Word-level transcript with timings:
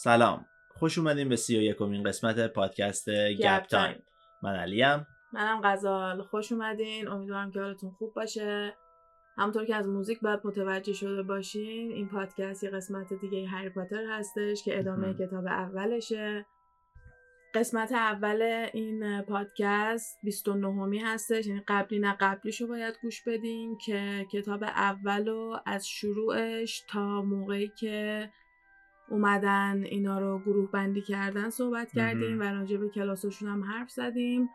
سلام. 0.00 0.46
خوش 0.68 0.98
اومدین 0.98 1.28
به 1.28 1.36
سی 1.36 1.58
و 1.58 1.62
یکمین 1.62 2.02
قسمت 2.02 2.52
پادکست 2.52 3.10
گپ 3.10 3.66
تایم. 3.66 4.02
من 4.42 4.56
علیم. 4.56 5.06
منم 5.32 5.60
غزال. 5.64 6.22
خوش 6.22 6.52
اومدین. 6.52 7.08
امیدوارم 7.08 7.50
که 7.50 7.60
حالتون 7.60 7.90
خوب 7.90 8.14
باشه. 8.14 8.76
همونطور 9.38 9.64
که 9.64 9.74
از 9.74 9.88
موزیک 9.88 10.20
باید 10.20 10.40
متوجه 10.44 10.92
شده 10.92 11.22
باشین 11.22 11.92
این 11.92 12.08
پادکست 12.08 12.64
یه 12.64 12.70
قسمت 12.70 13.12
دیگه 13.12 13.46
هری 13.46 13.68
پاتر 13.68 14.04
هستش 14.10 14.62
که 14.64 14.78
ادامه 14.78 15.14
کتاب 15.14 15.46
اولشه. 15.46 16.46
قسمت 17.54 17.92
اول 17.92 18.68
این 18.72 19.22
پادکست 19.22 20.18
29 20.22 20.66
همی 20.66 20.98
هستش. 20.98 21.46
یعنی 21.46 21.62
قبلی 21.68 21.98
نه 21.98 22.16
قبلیشو 22.20 22.66
باید 22.66 22.94
گوش 23.02 23.22
بدین 23.26 23.78
که 23.78 24.26
کتاب 24.32 24.62
اولو 24.62 25.56
از 25.66 25.88
شروعش 25.88 26.84
تا 26.88 27.22
موقعی 27.22 27.68
که 27.68 28.30
اومدن 29.10 29.82
اینا 29.84 30.18
رو 30.18 30.38
گروه 30.38 30.70
بندی 30.70 31.02
کردن 31.02 31.50
صحبت 31.50 31.92
کردیم 31.92 32.40
و 32.40 32.42
راجع 32.42 32.76
به 32.76 32.88
کلاساشون 32.88 33.48
هم 33.48 33.64
حرف 33.64 33.90
زدیم. 33.90 34.48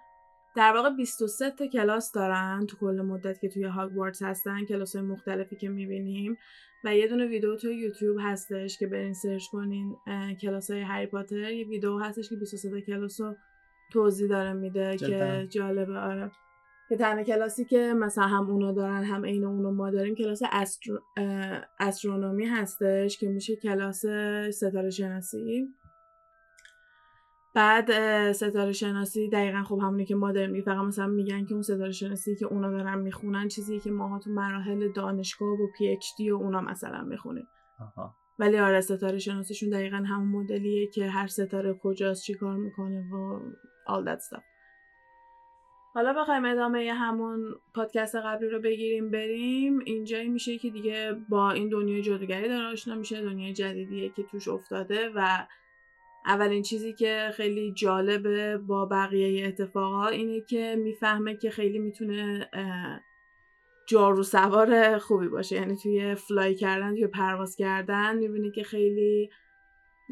در 0.55 0.73
واقع 0.73 0.89
23 0.89 1.51
تا 1.51 1.67
کلاس 1.67 2.11
دارن 2.11 2.65
تو 2.65 2.77
کل 2.77 3.01
مدت 3.01 3.39
که 3.39 3.49
توی 3.49 3.63
هاگوارتس 3.63 4.23
هستن 4.23 4.65
کلاس 4.65 4.95
های 4.95 5.05
مختلفی 5.05 5.55
که 5.55 5.69
می‌بینیم. 5.69 6.37
و 6.83 6.95
یه 6.95 7.07
دونه 7.07 7.25
ویدیو 7.25 7.55
تو 7.55 7.71
یوتیوب 7.71 8.17
هستش 8.21 8.77
که 8.77 8.87
برین 8.87 9.13
سرچ 9.13 9.47
کنین 9.51 9.95
کلاس 10.41 10.71
های 10.71 10.81
هری 10.81 11.05
پاتر. 11.05 11.35
یه 11.35 11.67
ویدیو 11.67 11.97
هستش 11.99 12.29
که 12.29 12.35
23 12.35 12.69
تا 12.69 12.79
کلاس 12.79 13.21
رو 13.21 13.35
توضیح 13.93 14.27
داره 14.27 14.53
میده 14.53 14.97
که 14.97 15.47
جالبه 15.49 15.99
آره. 15.99 16.31
که 16.93 16.97
تنها 16.97 17.23
کلاسی 17.23 17.65
که 17.65 17.93
مثلا 17.93 18.27
هم 18.27 18.49
اونا 18.49 18.71
دارن 18.71 19.03
هم 19.03 19.25
عین 19.25 19.45
اونو 19.45 19.71
ما 19.71 19.89
داریم 19.89 20.15
کلاس 20.15 20.41
استرو... 20.51 20.99
استرونومی 21.79 22.45
هستش 22.45 23.17
که 23.17 23.27
میشه 23.27 23.55
کلاس 23.55 24.05
ستاره 24.51 24.89
شناسی. 24.89 25.67
بعد 27.55 27.91
ستاره 28.31 28.71
شناسی 28.71 29.29
دقیقا 29.29 29.63
خب 29.63 29.79
همونی 29.81 30.05
که 30.05 30.15
ما 30.15 30.31
داریم 30.31 30.61
فقط 30.61 30.77
مثلا 30.77 31.07
میگن 31.07 31.45
که 31.45 31.53
اون 31.53 31.61
ستاره 31.61 31.91
شناسی 31.91 32.35
که 32.35 32.45
اونا 32.45 32.71
دارن 32.71 32.99
می‌خونن 32.99 33.47
چیزی 33.47 33.79
که 33.79 33.91
ماها 33.91 34.19
تو 34.19 34.29
مراحل 34.29 34.91
دانشگاه 34.91 35.61
و 35.61 35.67
پی 35.77 35.87
اچ 35.87 36.05
دی 36.17 36.31
و 36.31 36.35
اونا 36.35 36.61
مثلا 36.61 37.01
می‌خونیم. 37.01 37.47
ولی 38.39 38.57
آره 38.57 38.81
ستاره 38.81 39.19
شناسیشون 39.19 39.69
دقیقا 39.69 39.97
همون 39.97 40.27
مدلیه 40.27 40.87
که 40.87 41.09
هر 41.09 41.27
ستاره 41.27 41.79
کجاست 41.83 42.23
چی 42.23 42.33
کار 42.33 42.57
می‌کنه 42.57 43.03
و 43.11 43.39
all 43.87 44.05
that 44.07 44.19
stuff. 44.19 44.52
حالا 45.93 46.13
بخوایم 46.13 46.45
ادامه 46.45 46.93
همون 46.93 47.55
پادکست 47.73 48.15
قبلی 48.15 48.49
رو 48.49 48.59
بگیریم 48.59 49.11
بریم. 49.11 49.79
اینجایی 49.79 50.29
میشه 50.29 50.57
که 50.57 50.69
دیگه 50.69 51.15
با 51.29 51.51
این 51.51 51.69
دنیای 51.69 52.01
جادوگری 52.01 52.47
داره 52.47 52.65
آشنا 52.65 52.95
میشه 52.95 53.21
دنیای 53.21 53.53
جدیدیه 53.53 54.09
که 54.09 54.23
توش 54.23 54.47
افتاده 54.47 55.09
و 55.15 55.47
اولین 56.25 56.61
چیزی 56.61 56.93
که 56.93 57.29
خیلی 57.33 57.73
جالبه 57.73 58.57
با 58.57 58.85
بقیه 58.85 59.47
اتفاقا 59.47 60.07
اینه 60.07 60.41
که 60.41 60.75
می‌فهمه 60.79 61.37
که 61.37 61.49
خیلی 61.49 61.79
می‌تونه 61.79 62.49
جارو 63.87 64.23
سوار 64.23 64.97
خوبی 64.97 65.27
باشه. 65.27 65.55
یعنی 65.55 65.75
توی 65.75 66.15
فلای 66.15 66.55
کردن 66.55 66.93
توی 66.93 67.07
پرواز 67.07 67.55
کردن 67.55 68.17
می‌بینه 68.17 68.51
که 68.51 68.63
خیلی 68.63 69.29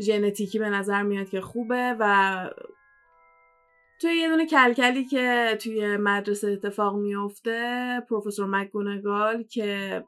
ژنتیکی 0.01 0.59
به 0.59 0.69
نظر 0.69 1.03
میاد 1.03 1.29
که 1.29 1.41
خوبه 1.41 1.95
و 1.99 2.49
توی 4.01 4.15
یه 4.15 4.29
دونه 4.29 4.45
کلکلی 4.45 5.05
که 5.05 5.57
توی 5.61 5.97
مدرسه 5.97 6.47
اتفاق 6.47 6.95
میفته 6.95 7.99
پروفسور 8.09 8.45
مکگونگال 8.45 9.43
که 9.43 10.03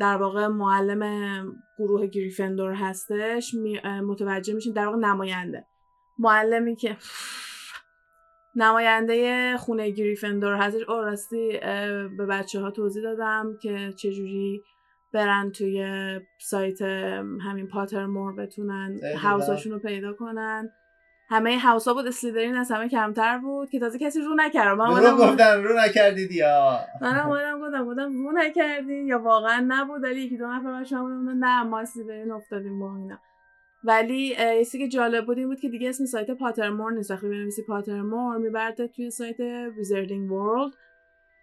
در 0.00 0.16
واقع 0.16 0.46
معلم 0.46 1.52
گروه 1.78 2.06
گریفندور 2.06 2.72
هستش 2.72 3.54
متوجه 3.84 4.54
میشین 4.54 4.72
در 4.72 4.86
واقع 4.86 4.98
نماینده. 4.98 5.66
معلمی 6.18 6.76
که 6.76 6.96
نماینده 8.54 9.56
خونه 9.56 9.90
گریفندور 9.90 10.54
هستش. 10.54 10.82
او 10.88 10.94
راستی 10.94 11.58
به 12.18 12.26
بچه 12.28 12.60
ها 12.60 12.70
توضیح 12.70 13.02
دادم 13.02 13.58
که 13.62 13.92
چجوری 13.96 14.62
برن 15.12 15.50
توی 15.50 15.86
سایت 16.40 16.82
همین 17.42 17.66
پاتر 17.66 18.06
مور 18.06 18.36
بتونن 18.36 19.00
هاوساشون 19.16 19.72
رو 19.72 19.78
پیدا 19.78 20.12
کنن. 20.12 20.70
همه 21.28 21.58
هاوسا 21.58 21.94
بود 21.94 22.06
اسلیدرین 22.06 22.56
از 22.56 22.70
همه 22.70 22.88
کمتر 22.88 23.38
بود 23.38 23.70
که 23.70 23.80
تازه 23.80 23.98
کسی 23.98 24.20
رو 24.20 24.34
نکرد. 24.34 24.78
من 24.78 25.04
رو 25.04 25.16
گفتم 25.16 25.62
رو 25.62 25.78
نکردید 25.78 26.32
یا 26.32 26.78
من 27.00 27.18
اومدم 27.18 27.60
گفتم 27.60 27.86
گفتم 27.86 28.26
رو 28.26 28.32
نکردین 28.32 29.06
یا 29.06 29.18
واقعا 29.18 29.64
نبود؟ 29.68 30.02
ولی 30.02 30.20
یکی 30.20 30.36
دو 30.36 30.46
نفر 30.46 30.80
بچه‌ها 30.80 31.02
بودن 31.02 31.36
نه 31.38 31.62
ما 31.62 31.80
اسلیدرین 31.80 32.30
افتادیم 32.30 32.78
با 32.80 32.96
اینا. 32.96 33.18
ولی 33.84 34.36
یه 34.38 34.64
که 34.64 34.88
جالب 34.88 35.26
بود 35.26 35.38
این 35.38 35.46
بود 35.46 35.60
که 35.60 35.68
دیگه 35.68 35.88
اسم 35.88 36.04
سایت 36.04 36.30
Pottermore 36.30 36.92
نیست. 36.92 37.10
وقتی 37.10 37.28
بنویسی 37.28 37.62
Pottermore 37.62 38.36
میبرده 38.36 38.88
توی 38.88 39.10
سایت 39.10 39.40
Wizarding 39.76 40.32
World 40.32 40.72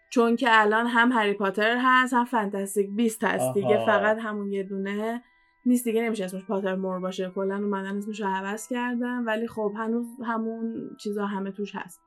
چون 0.10 0.36
که 0.36 0.48
الان 0.50 0.88
هم 0.88 1.12
هری 1.12 1.34
پاتر 1.34 1.78
هست 1.82 2.14
هم 2.14 2.26
Fantastic 2.26 2.90
Beasts 2.96 3.24
هست. 3.24 3.54
دیگه 3.54 3.86
فقط 3.86 4.18
همون 4.18 4.52
یه 4.52 4.64
دونه 4.64 5.22
نیست 5.66 5.85
دیگه 5.85 6.01
نمیشه 6.01 6.25
اسمش 6.25 6.46
Pottermore 6.46 7.00
باشه. 7.00 7.31
کلا 7.35 7.56
اومدن 7.56 7.97
اسمش 7.97 8.22
رو 8.22 8.28
عوض 8.28 8.68
کردن 8.68 9.24
ولی 9.24 9.47
خب 9.47 9.74
هنوز 9.78 10.06
همون 10.25 10.90
چیزا 11.00 11.25
همه 11.25 11.51
توش 11.51 11.75
هست. 11.75 12.01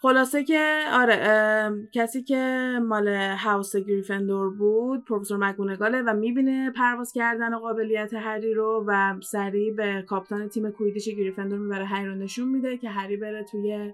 خلاصه 0.00 0.44
که 0.44 0.84
آره 0.92 1.88
کسی 1.92 2.22
که 2.22 2.72
مال 2.82 3.08
هاوس 3.14 3.76
گریفندور 3.76 4.50
بود 4.50 5.04
پروفسور 5.04 5.38
مگونگاله 5.38 6.02
و 6.02 6.14
می‌بینه 6.14 6.70
پرواز 6.70 7.12
کردن 7.12 7.54
و 7.54 7.58
قابلیت 7.58 8.14
هری 8.14 8.54
رو 8.54 8.84
و 8.86 9.20
سریع 9.22 9.74
به 9.74 10.04
کاپتان 10.08 10.48
تیم 10.48 10.70
کویدیش 10.70 11.08
گریفندور 11.08 11.58
می‌بره 11.58 11.84
هری 11.84 12.06
رو 12.06 12.14
نشون 12.14 12.48
میده 12.48 12.76
که 12.76 12.88
هری 12.88 13.16
بره 13.16 13.44
توی 13.44 13.92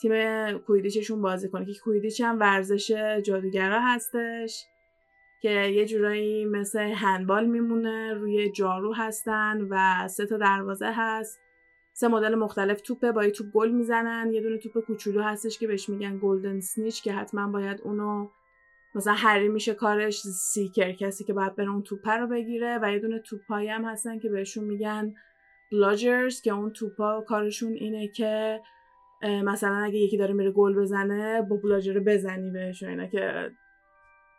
تیم 0.00 0.12
کویدیچشون 0.58 1.22
بازی 1.22 1.48
کنه. 1.48 1.64
که 1.64 1.80
کویدیچ 1.84 2.20
هم 2.20 2.40
ورزش 2.40 2.90
جادوگرا 3.24 3.80
هستش. 3.80 4.64
که 5.42 5.50
یه 5.50 5.86
جورایی 5.86 6.44
مثل 6.44 6.80
هندبال 6.80 7.46
میمونه 7.46 8.14
روی 8.14 8.50
جارو 8.50 8.94
هستن 8.94 9.66
و 9.70 10.08
سه 10.08 10.26
تا 10.26 10.36
دروازه 10.36 10.92
هست. 10.92 11.40
سه 11.92 12.08
مدل 12.08 12.34
مختلف 12.34 12.80
توپه 12.80 13.12
با 13.12 13.24
یه 13.24 13.30
توپ 13.30 13.46
گل 13.52 13.70
می‌زنن. 13.70 14.32
یه 14.32 14.40
دونه 14.40 14.58
توپ 14.58 14.84
کوچولو 14.84 15.22
هستش 15.22 15.58
که 15.58 15.66
بهش 15.66 15.88
میگن 15.88 16.18
Golden 16.22 16.60
Snitch 16.60 17.02
که 17.02 17.12
حتما 17.12 17.52
باید 17.52 17.80
اونو 17.80 18.28
مثلا 18.94 19.14
هری 19.14 19.48
میشه 19.48 19.74
کارش 19.74 20.20
seeker 20.20 20.92
کسی 20.92 21.24
که 21.24 21.32
باید 21.32 21.56
بره 21.56 21.70
اون 21.70 21.82
توپه 21.82 22.12
رو 22.12 22.26
بگیره. 22.26 22.78
و 22.82 22.92
یه 22.92 22.98
دونه 22.98 23.18
توپایی 23.18 23.68
هم 23.68 23.84
هستن 23.84 24.18
که 24.18 24.28
بهشون 24.28 24.64
میگن 24.64 25.14
bludgers 25.72 26.40
که 26.40 26.52
اون 26.52 26.70
توپا 26.70 27.20
کارشون 27.20 27.72
اینه 27.72 28.08
که 28.08 28.60
مثلا 29.22 29.76
اگه 29.76 29.98
یکی 29.98 30.16
داره 30.16 30.34
میره 30.34 30.50
گل 30.50 30.74
بزنه 30.74 31.42
با 31.42 31.56
bludger 31.56 31.98
بزنی 31.98 32.50
بهش 32.50 32.82
اینا 32.82 33.06
که 33.06 33.50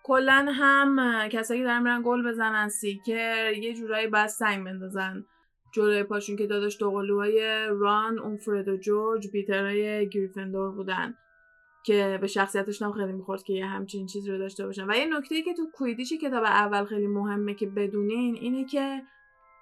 کلا 0.03 0.45
هم 0.49 0.99
کسایی 1.29 1.59
که 1.59 1.65
دارن 1.65 1.83
میرن 1.83 2.01
گل 2.05 2.29
بزنن 2.29 2.69
seeker 2.69 3.51
یه 3.53 3.73
جورایی 3.73 4.07
باید 4.07 4.27
سنگ 4.27 4.65
بندازن. 4.65 5.25
جلوی 5.73 6.03
پاشون 6.03 6.35
که 6.35 6.47
داداش 6.47 6.79
دوقلوهای 6.79 7.65
ران 7.69 8.19
اون 8.19 8.37
فرد 8.37 8.67
و 8.67 8.77
جورج 8.77 9.27
بیترهای 9.31 10.09
گریفندور 10.09 10.71
بودن 10.71 11.15
که 11.85 12.17
به 12.21 12.27
شخصیتشون 12.27 12.87
هم 12.87 12.93
خیلی 12.93 13.11
می‌خورد 13.11 13.43
که 13.43 13.53
یه 13.53 13.65
همچین 13.65 14.05
چیزی 14.05 14.31
رو 14.31 14.37
داشته 14.37 14.65
باشن. 14.65 14.89
و 14.89 14.93
یه 14.93 15.05
نکته 15.17 15.41
که 15.41 15.53
تو 15.53 15.69
کویدیچ 15.73 16.13
کتاب 16.21 16.43
اول 16.43 16.85
خیلی 16.85 17.07
مهمه 17.07 17.53
که 17.53 17.67
بدونین 17.67 18.35
اینه 18.35 18.65
که 18.65 19.01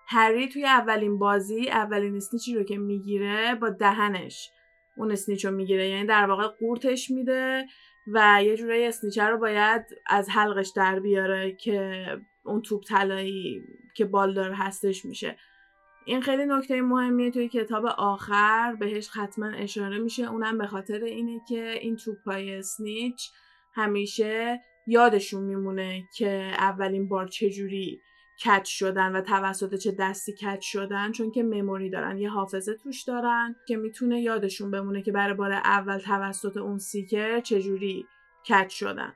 هری 0.08 0.50
توی 0.50 0.66
اولین 0.66 1.20
بازی 1.20 1.70
اولین 1.70 2.16
اسنیچی 2.16 2.56
رو 2.56 2.64
که 2.64 2.78
می‌گیره 2.78 3.56
با 3.56 3.70
دهنش 3.70 4.52
اون 4.98 5.12
اسنیچ 5.12 5.46
رو 5.46 5.52
می‌گیره. 5.52 5.88
یعنی 5.88 6.08
در 6.08 6.26
واقع 6.26 6.48
قورتش 6.48 7.12
میده. 7.12 7.66
و 8.08 8.44
یه 8.44 8.58
جورایی 8.58 8.86
اسنیچر 8.86 9.32
رو 9.32 9.38
باید 9.38 9.86
از 10.08 10.30
حلقش 10.30 10.72
در 10.76 11.00
بیاره 11.00 11.52
که 11.52 12.06
اون 12.44 12.62
توپ 12.62 12.84
طلایی 12.84 13.64
که 13.94 14.06
بالدار 14.06 14.52
هستش 14.52 15.06
میشه. 15.06 15.38
این 16.06 16.22
خیلی 16.22 16.46
نکته 16.46 16.82
مهمیه 16.82 17.32
توی 17.32 17.50
کتاب 17.50 17.86
آخر 17.86 18.76
بهش 18.80 19.10
حتما 19.10 19.48
اشاره 19.48 20.00
میشه. 20.00 20.24
اونم 20.24 20.58
به 20.58 20.68
خاطر 20.68 21.04
اینه 21.04 21.42
که 21.48 21.72
این 21.82 21.96
توپای 21.96 22.56
اسنیچ 22.56 23.30
همیشه 23.74 24.62
یادشون 24.88 25.44
میمونه 25.44 26.04
که 26.18 26.52
اولین 26.58 27.08
بار 27.08 27.28
چجوری 27.28 28.02
کچ 28.46 28.70
شدن 28.70 29.16
و 29.16 29.22
توسط 29.22 29.76
چه 29.76 29.92
دستی 29.92 30.34
کچ 30.34 30.62
شدن 30.62 31.12
چون 31.12 31.32
که 31.32 31.44
مموری 31.44 31.90
دارن 31.90 32.18
یه 32.18 32.30
حافظه 32.30 32.74
توش 32.74 33.04
دارن 33.04 33.56
که 33.68 33.78
می‌تونه 33.78 34.22
یادشون 34.22 34.72
بمونه 34.72 35.02
که 35.02 35.12
برای 35.12 35.34
بار 35.34 35.52
اول 35.52 35.98
توسط 35.98 36.58
اون 36.58 36.78
سیکر 36.78 37.40
چجوری 37.40 38.06
کچ 38.46 38.74
شدن. 38.74 39.14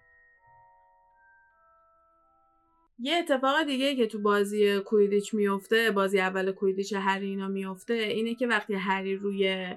یه 3.00 3.16
اتفاق 3.16 3.64
دیگه 3.64 3.96
که 3.96 4.08
تو 4.08 4.20
بازی 4.20 4.80
کویدیچ 4.80 5.34
میفته 5.34 5.92
بازی 5.92 6.20
اول 6.20 6.52
کویدیچ 6.52 6.94
هری 6.94 7.26
اینا 7.26 7.48
میفته 7.48 7.94
اینه 7.94 8.36
که 8.36 8.48
وقتی 8.48 8.74
هری 8.74 9.16
روی 9.16 9.76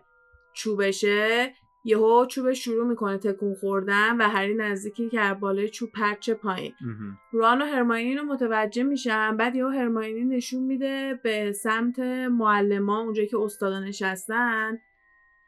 چوبشه 0.52 1.54
یهو 1.84 2.26
چوب 2.26 2.52
شروع 2.52 2.86
می‌کنه 2.86 3.18
تکون 3.18 3.54
خوردن 3.54 4.16
و 4.16 4.28
هری 4.28 4.54
نزدیکی 4.54 5.08
که 5.08 5.36
بالای 5.40 5.68
چوب 5.68 5.90
پرچه 5.92 6.34
پایین. 6.34 6.72
ران 7.32 7.62
و 7.62 7.64
هرماینی 7.64 8.14
رو 8.14 8.22
متوجه 8.22 8.82
میشن. 8.82 9.36
بعد 9.36 9.56
یهو 9.56 9.68
هرماینی 9.68 10.24
نشون 10.24 10.62
میده 10.62 11.20
به 11.22 11.52
سمت 11.52 11.98
معلما 12.30 13.00
اونجایی 13.00 13.28
که 13.28 13.38
استادا 13.38 13.80
نشستن. 13.80 14.78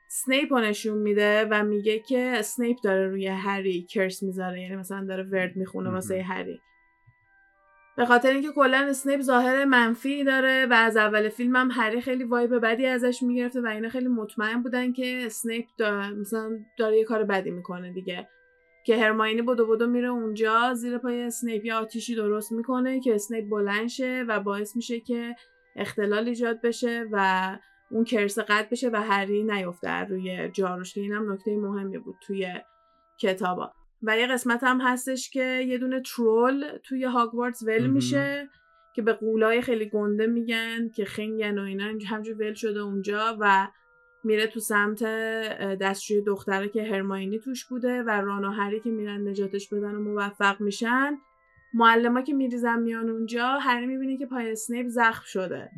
سنیپ 0.08 0.52
رو 0.52 0.60
نشون 0.60 0.98
میده 0.98 1.48
و 1.50 1.64
میگه 1.64 1.98
که 1.98 2.42
سنیپ 2.42 2.76
داره 2.84 3.08
روی 3.08 3.26
هری 3.26 3.82
curse 3.82 4.22
می‌ذاره. 4.22 4.62
یعنی 4.62 4.76
مثلا 4.76 5.04
داره 5.04 5.22
ورد 5.22 5.56
می‌خونه 5.56 5.90
واسه 5.90 6.22
هری. 6.22 6.60
به 8.00 8.06
خاطر 8.06 8.30
اینکه 8.30 8.52
کلا 8.52 8.86
اسنیپ 8.88 9.20
ظاهر 9.20 9.64
منفی 9.64 10.24
داره 10.24 10.66
و 10.66 10.72
از 10.72 10.96
اول 10.96 11.28
فیلم 11.28 11.56
هم 11.56 11.70
هری 11.70 12.00
خیلی 12.00 12.24
vibe 12.24 12.58
بدی 12.58 12.86
ازش 12.86 13.22
می‌گرفته 13.22 13.60
و 13.60 13.66
اینا 13.66 13.88
خیلی 13.88 14.08
مطمئن 14.08 14.62
بودن 14.62 14.92
که 14.92 15.22
اسنیپ 15.26 15.64
داره 15.78 16.10
مثلا 16.10 16.50
داره 16.78 16.98
یه 16.98 17.04
کار 17.04 17.24
بدی 17.24 17.50
می‌کنه 17.50 17.92
دیگه. 17.92 18.28
که 18.86 18.96
هرماینی 18.96 19.42
بدو 19.42 19.66
بدو 19.66 19.86
میره 19.86 20.08
اونجا 20.08 20.74
زیر 20.74 20.98
پای 20.98 21.22
اسنیپ 21.22 21.64
یه 21.64 21.74
آتیشی 21.74 22.14
درست 22.14 22.52
می‌کنه 22.52 23.00
که 23.00 23.14
اسنیپ 23.14 23.48
بلند 23.48 23.88
شه 23.88 24.24
و 24.28 24.40
باعث 24.40 24.76
میشه 24.76 25.00
که 25.00 25.34
اختلال 25.76 26.28
ایجاد 26.28 26.60
بشه 26.60 27.06
و 27.12 27.58
اون 27.90 28.04
کرس 28.04 28.38
قد 28.38 28.68
بشه 28.70 28.90
و 28.92 28.96
هری 28.96 29.42
نیفته 29.42 29.90
روی 29.90 30.48
جاروش 30.48 30.94
که 30.94 31.00
اینم 31.00 31.32
نکته 31.32 31.56
مهمی 31.56 31.98
بود 31.98 32.16
توی 32.26 32.46
کتابا. 33.18 33.72
و 34.02 34.18
یه 34.18 34.26
قسمت 34.26 34.64
هم 34.64 34.80
هستش 34.80 35.30
که 35.30 35.44
یه 35.44 35.78
دونه 35.78 36.00
ترول 36.00 36.78
توی 36.82 37.04
هاگوارتس 37.04 37.62
ول 37.62 37.86
میشه 37.86 38.48
که 38.92 39.02
به 39.02 39.12
قولای 39.12 39.62
خیلی 39.62 39.88
گنده 39.88 40.26
میگن 40.26 40.88
که 40.88 41.04
خنگن 41.04 41.58
و 41.58 41.62
اینا 41.62 41.84
همجور 42.08 42.36
ول 42.38 42.54
شده 42.54 42.80
اونجا 42.80 43.36
و 43.40 43.68
میره 44.24 44.46
تو 44.46 44.60
سمت 44.60 45.04
دستشوی 45.80 46.22
دختره 46.22 46.68
که 46.68 46.82
هرماینی 46.82 47.38
توش 47.38 47.64
بوده 47.64 48.02
و 48.02 48.10
ران 48.10 48.44
و 48.44 48.50
هری 48.50 48.80
که 48.80 48.90
میرن 48.90 49.28
نجاتش 49.28 49.68
بدن 49.68 49.94
و 49.94 50.00
موفق 50.00 50.60
میشن. 50.60 51.18
معلما 51.74 52.22
که 52.22 52.34
میریزن 52.34 52.80
میان 52.80 53.08
اونجا 53.08 53.46
هری 53.46 53.86
می‌بینه 53.86 54.16
که 54.16 54.26
پای 54.26 54.52
اسنیپ 54.52 54.86
زخم 54.88 55.22
شده. 55.26 55.70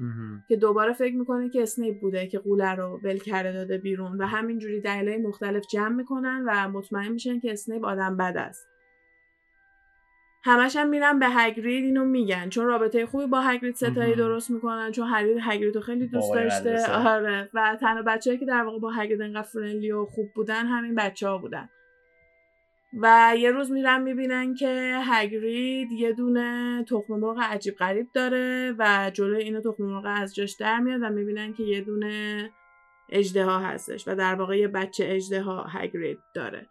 که 0.48 0.56
دوباره 0.56 0.92
فکر 0.92 1.16
می‌کنه 1.16 1.48
که 1.50 1.62
اسنیپ 1.62 2.00
بوده 2.00 2.26
که 2.26 2.38
قوله 2.38 2.74
رو 2.74 3.00
ول 3.04 3.18
کرده 3.18 3.52
داده 3.52 3.78
بیرون. 3.78 4.18
و 4.18 4.26
همینجوری 4.26 4.80
دلایل 4.80 5.22
مختلف 5.22 5.66
جمع 5.66 5.96
می‌کنن 5.96 6.44
و 6.46 6.68
مطمئن 6.68 7.12
میشن 7.12 7.40
که 7.40 7.52
اسنیپ 7.52 7.84
آدم 7.84 8.16
بده 8.16 8.36
است. 8.36 8.68
همش 10.44 10.76
هم 10.76 10.88
میرن 10.88 11.18
به 11.18 11.26
هگرید 11.28 11.84
اینو 11.84 12.04
میگن. 12.04 12.48
چون 12.48 12.66
رابطه 12.66 13.06
خوبی 13.06 13.26
با 13.26 13.40
هگرید 13.40 13.74
سه 13.74 13.90
تایی 13.90 14.14
درست 14.14 14.50
می‌کنن. 14.50 14.90
چون 14.90 15.08
هری 15.08 15.38
هگرید 15.42 15.74
رو 15.74 15.80
خیلی 15.80 16.06
دوست 16.06 16.34
داشته. 16.34 16.92
آره. 16.92 17.50
و 17.54 17.76
تنها 17.80 18.02
بچه‌ای 18.02 18.38
که 18.38 18.46
در 18.46 18.62
واقع 18.62 18.78
با 18.78 18.90
هگرید 18.90 19.22
انقدر 19.22 19.42
friendly 19.42 19.92
و 19.92 20.04
خوب 20.04 20.32
بودن 20.34 20.66
همین 20.66 20.94
بچه 20.94 21.28
ها 21.28 21.38
بودن. 21.38 21.68
و 22.92 23.34
یه 23.38 23.50
روز 23.50 23.70
میرن 23.70 24.02
می‌بینن 24.02 24.54
که 24.54 25.00
هگرید 25.04 25.92
یه 25.92 26.12
دونه 26.12 26.84
تخم 26.88 27.14
مرغ 27.14 27.38
عجیب 27.40 27.74
غریب 27.74 28.12
داره 28.12 28.74
و 28.78 29.10
جلوی 29.14 29.42
اینو 29.42 29.60
تخم 29.60 29.84
مرغ 29.84 30.04
از 30.06 30.34
جاش 30.34 30.52
در 30.52 30.80
میاد 30.80 31.00
و 31.02 31.08
می‌بینن 31.08 31.52
که 31.52 31.62
یه 31.62 31.80
دونه 31.80 32.50
اجدها 33.08 33.58
هستش 33.58 34.08
و 34.08 34.14
در 34.14 34.34
واقع 34.34 34.58
یه 34.58 34.68
بچه 34.68 35.04
اجدها 35.08 35.64
هگرید 35.68 36.18
داره. 36.34 36.66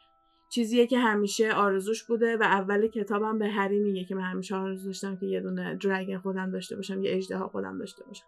چیزیه 0.49 0.87
که 0.87 0.99
همیشه 0.99 1.53
آرزوش 1.53 2.03
بوده 2.03 2.37
و 2.37 2.43
اول 2.43 2.87
کتابم 2.87 3.39
به 3.39 3.47
هری 3.47 3.79
میگه 3.79 4.05
که 4.05 4.15
من 4.15 4.21
همیشه 4.21 4.55
آرزو 4.55 4.85
داشتم 4.85 5.17
که 5.17 5.25
یه 5.25 5.41
دونه 5.41 5.75
درگن 5.75 6.17
خودم 6.17 6.51
داشته 6.51 6.75
باشم 6.75 7.03
یه 7.03 7.17
اجدها 7.17 7.47
خودم 7.47 7.77
داشته 7.77 8.03
باشم. 8.03 8.25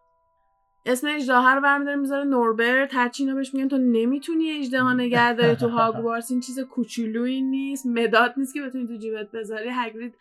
اسم 0.86 1.08
اجدها 1.08 1.54
رو 1.54 1.62
برمیداره 1.62 1.98
می‌ذاره 1.98 2.24
نوربرت. 2.24 2.96
هرچی 2.96 3.24
اینا 3.24 3.36
بهش 3.36 3.54
میگن 3.54 3.68
تو 3.68 3.78
نمی‌تونی 3.78 4.52
اجدها 4.52 4.94
نگه 4.94 5.34
داری. 5.34 5.56
تو 5.56 5.70
هاگوارتس 5.70 6.32
این 6.32 6.40
چیز 6.40 6.60
کوچولویی 6.60 7.42
نیست 7.42 7.86
مداد 7.86 8.34
نیست 8.38 8.54
که 8.54 8.62
بتونی 8.62 8.88
تو 8.88 8.98
جیبت 8.98 9.32
بذاری. 9.32 9.70
هگرید 9.72 10.16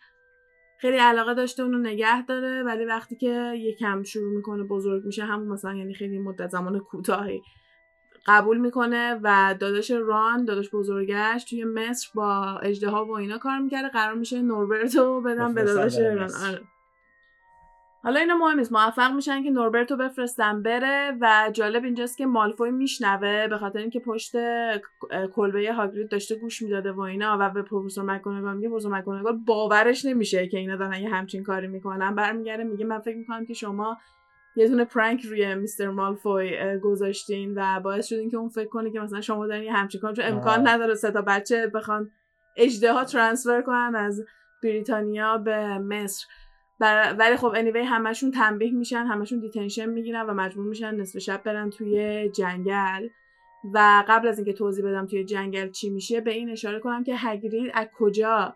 خیلی 0.79 0.97
علاقه 0.97 1.33
داشته 1.33 1.63
اونو 1.63 1.77
نگه 1.77 2.25
داره. 2.25 2.63
ولی 2.63 2.85
وقتی 2.85 3.15
که 3.15 3.53
یکم 3.55 4.03
شروع 4.03 4.35
می‌کنه 4.35 4.63
بزرگ 4.63 5.05
میشه 5.05 5.23
همون 5.23 5.47
مثلا 5.47 5.73
یعنی 5.73 5.93
خیلی 5.93 6.19
مدت 6.19 6.49
زمان 6.49 6.79
کوتاهی 6.79 7.41
قبول 8.27 8.57
می‌کنه 8.57 9.19
و 9.23 9.55
داداش 9.59 9.91
ران 9.91 10.45
داداش 10.45 10.69
بزرگش 10.69 11.43
توی 11.49 11.63
مصر 11.63 12.09
با 12.15 12.59
اجدها 12.63 13.05
و 13.05 13.11
اینا 13.11 13.37
کار 13.37 13.59
می‌کرده. 13.59 13.89
قرار 13.89 14.13
میشه 14.13 14.41
نوربرت 14.41 14.95
رو 14.95 15.21
بدم 15.21 15.53
به 15.53 15.63
داداش 15.63 15.97
ران. 15.97 16.31
آره. 16.47 16.61
حالا 18.03 18.19
اینا 18.19 18.35
مهم 18.35 18.57
نیست. 18.59 18.71
موفق 18.71 19.11
میشن 19.13 19.43
که 19.43 19.49
نوربرتو 19.49 19.97
بفرستن 19.97 20.63
بره 20.63 21.17
و 21.21 21.49
جالب 21.53 21.83
اینجاست 21.83 22.17
که 22.17 22.25
مالفوی 22.25 22.71
میشنوه 22.71 23.47
به 23.47 23.57
خاطر 23.57 23.79
اینکه 23.79 23.99
پشت 23.99 24.35
کلبه 25.35 25.73
هاگرید 25.73 26.09
داشته 26.09 26.35
گوش 26.35 26.61
می‌داده 26.61 26.91
و 26.91 26.99
اینا 26.99 27.37
و 27.39 27.49
به 27.49 27.61
پروفسور 27.61 28.03
مکگوناگال 28.03 28.55
میگه 28.55 28.69
پروفسور 28.69 28.97
مکگوناگال 28.97 29.37
باورش 29.47 30.05
نمیشه 30.05 30.47
که 30.47 30.57
اینا 30.57 30.75
دارن 30.75 31.01
یه 31.01 31.09
همچین 31.09 31.43
کاری 31.43 31.67
می‌کنن. 31.67 32.15
برمیگرده 32.15 32.63
میگه 32.63 32.85
من 32.85 32.99
فکر 32.99 33.17
می‌کنم 33.17 33.45
که 33.45 33.53
شما 33.53 33.97
یه 34.55 34.67
دونه 34.67 34.85
prank 34.85 35.21
روی 35.25 35.55
Mister 35.55 35.87
مالفوی 35.87 36.79
گذاشتین 36.79 37.53
و 37.55 37.79
باعث 37.79 38.07
شدین 38.07 38.29
که 38.29 38.37
اون 38.37 38.49
فکر 38.49 38.69
کنه 38.69 38.91
که 38.91 38.99
مثلا 38.99 39.21
شما 39.21 39.47
دارین 39.47 39.63
یه 39.63 39.73
همچین 39.73 40.01
کار 40.01 40.13
چون 40.13 40.25
امکان 40.25 40.67
نداره 40.67 40.95
سه 40.95 41.11
تا 41.11 41.21
بچه 41.21 41.67
بخوان 41.67 42.11
اژدها 42.55 43.03
transfer 43.03 43.61
کنن 43.61 43.95
از 43.95 44.25
بریتانیا 44.63 45.37
به 45.37 45.77
مصر. 45.77 46.25
ولی 47.19 47.37
خب 47.37 47.53
anyway 47.55 47.81
همشون 47.81 48.31
تنبیه 48.31 48.71
میشن 48.71 49.05
همشون 49.05 49.39
detention 49.39 49.85
می‌گیرن 49.85 50.25
و 50.25 50.33
مجبور 50.33 50.65
میشن 50.65 50.95
نصف 50.95 51.19
شب 51.19 51.43
برن 51.43 51.69
توی 51.69 52.29
جنگل. 52.29 53.07
و 53.73 54.03
قبل 54.07 54.27
از 54.27 54.37
اینکه 54.37 54.53
توضیح 54.53 54.85
بدم 54.85 55.07
توی 55.07 55.23
جنگل 55.23 55.69
چی 55.69 55.89
میشه 55.89 56.21
به 56.21 56.31
این 56.31 56.49
اشاره 56.49 56.79
کنم 56.79 57.03
که 57.03 57.15
هگرید 57.17 57.71
از 57.73 57.87
کجا 57.97 58.55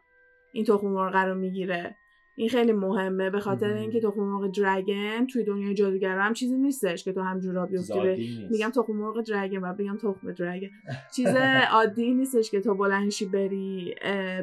این 0.53 0.65
تخم 0.65 0.87
مرغ 0.87 1.15
رو 1.15 1.35
می‌گیره. 1.35 1.95
این 2.35 2.49
خیلی 2.49 2.71
مهمه 2.71 3.29
به 3.29 3.39
خاطر 3.39 3.73
اینکه 3.73 4.01
تخم 4.01 4.19
مرغ 4.19 4.51
درگن 4.51 5.27
توی 5.27 5.43
دنیای 5.43 5.73
جادوگر 5.73 6.19
هم 6.19 6.33
چیزی 6.33 6.57
نیستش 6.57 7.03
که 7.03 7.13
تو 7.13 7.21
همجورا 7.21 7.65
بیفتی 7.65 8.47
میگم 8.51 8.69
تخم 8.69 8.93
مرغ 8.93 9.21
درگن 9.21 9.57
و 9.57 9.73
بگم 9.73 9.97
تخم 9.97 10.31
درگن 10.31 10.69
چیز 11.15 11.27
عادی 11.71 12.13
نیستش 12.13 12.51
که 12.51 12.61
تو 12.61 12.75
بلنشی 12.75 13.25
بری 13.25 13.95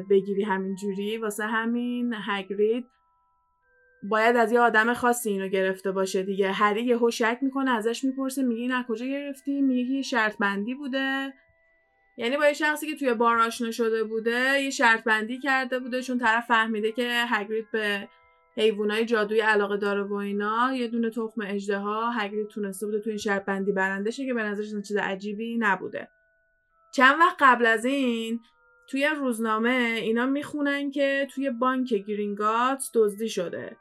بگیری 0.09 0.43
همینجوری. 0.43 1.17
واسه 1.17 1.43
همین 1.43 2.13
هگرید 2.27 2.85
باید 4.09 4.35
از 4.35 4.51
یه 4.51 4.59
آدم 4.59 4.93
خاصی 4.93 5.29
اینو 5.29 5.47
گرفته 5.47 5.91
باشه 5.91 6.23
دیگه. 6.23 6.51
هری 6.51 6.83
یهو 6.83 7.11
شک 7.11 7.39
می‌کنه 7.41 7.71
ازش 7.71 8.03
می‌پرسه 8.03 8.43
میگه 8.43 8.61
این 8.61 8.83
کجا 8.87 9.05
گرفتی؟ 9.05 9.61
میگه 9.61 9.91
یه 9.91 10.01
شرط 10.01 10.37
بندی 10.37 10.75
بوده. 10.75 11.33
یعنی 12.17 12.37
با 12.37 12.45
یه 12.45 12.53
شخصی 12.53 12.87
که 12.87 12.95
توی 12.95 13.13
بار 13.13 13.39
آشنا 13.39 13.71
شده 13.71 14.03
بوده 14.03 14.61
یه 14.61 14.69
شرط 14.69 15.03
بندی 15.03 15.39
کرده 15.39 15.79
بوده 15.79 16.01
چون 16.01 16.17
طرف 16.17 16.45
فهمیده 16.47 16.91
که 16.91 17.23
هگرید 17.27 17.71
به 17.71 18.07
حیوانای 18.57 19.05
جادویی 19.05 19.41
علاقه 19.41 19.77
داره 19.77 20.03
و 20.03 20.13
اینا. 20.13 20.73
یه 20.73 20.87
دونه 20.87 21.09
تخم 21.09 21.41
اژدها 21.47 22.11
هگرید 22.11 22.47
تونسته 22.47 22.85
بوده 22.85 22.99
توی 22.99 23.11
این 23.11 23.17
شرط 23.17 23.45
بندی 23.45 23.71
برنده 23.71 24.11
شه 24.11 24.25
که 24.25 24.33
به 24.33 24.43
نظرش 24.43 24.87
چیز 24.87 24.97
عجیبی 24.97 25.57
نبوده. 25.57 26.07
چند 26.93 27.19
وقت 27.19 27.35
قبل 27.39 27.65
از 27.65 27.85
این 27.85 28.39
توی 28.87 29.07
روزنامه 29.19 29.99
اینا 30.01 30.25
می‌خونن 30.25 30.91
که 30.91 31.27
توی 31.33 31.49
بانک 31.49 31.93
گرینگات 31.93 32.83
دزدی 32.93 33.29
شده. 33.29 33.77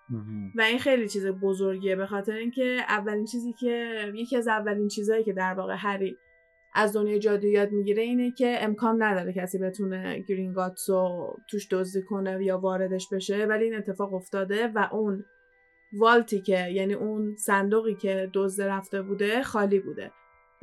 و 0.54 0.61
این 0.61 0.78
خیلی 0.78 1.08
چیز 1.08 1.26
بزرگیه 1.26 1.96
به 1.96 2.06
خاطر 2.06 2.32
اینکه 2.32 2.76
اولین 2.88 3.25
چیزی 3.25 3.52
که 3.52 3.94
یکی 4.14 4.37
از 4.37 4.49
اولین 4.49 4.88
چیزهایی 4.88 5.25
که 5.25 5.32
در 5.32 5.54
واقع 5.54 5.75
هری 5.78 6.16
از 6.75 6.96
دنیای 6.96 7.18
جادو 7.18 7.49
یاد 7.49 7.73
می‌گیره 7.73 8.02
اینه 8.02 8.30
که 8.32 8.64
امکان 8.64 9.02
نداره 9.02 9.32
کسی 9.32 9.58
بتونه 9.58 10.25
گرینگاتس 10.28 10.90
رو 10.90 11.37
توش 11.50 11.68
دزدی 11.70 12.02
کنه 12.02 12.44
یا 12.44 12.58
واردش 12.58 13.08
بشه 13.12 13.46
ولی 13.46 13.64
این 13.64 13.75
اتفاق 13.75 14.14
افتاده 14.14 14.68
و 14.68 14.88
اون 14.92 15.25
والتی 15.92 16.40
که 16.40 16.68
یعنی 16.68 16.94
اون 16.94 17.37
صندوقی 17.37 17.94
که 17.94 18.30
دزد 18.34 18.62
رفته 18.62 19.02
بوده 19.02 19.42
خالی 19.42 19.80
بوده. 19.80 20.11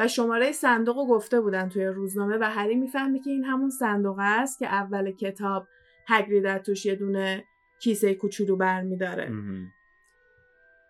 و 0.01 0.07
شماره 0.07 0.51
صندوق 0.51 0.97
رو 0.97 1.05
گفته 1.05 1.41
بودن 1.41 1.69
توی 1.69 1.85
روزنامه 1.85 2.37
و 2.37 2.43
هری 2.43 2.75
می‌فهمه 2.75 3.19
که 3.19 3.29
این 3.29 3.43
همون 3.43 3.69
صندوق 3.69 4.17
است 4.19 4.59
که 4.59 4.67
اول 4.67 5.11
کتاب 5.11 5.67
هگرید 6.07 6.57
توش 6.57 6.85
یه 6.85 6.95
دونه 6.95 7.43
کیسه 7.81 8.13
کوچولو 8.13 8.55
برمیداره. 8.55 9.31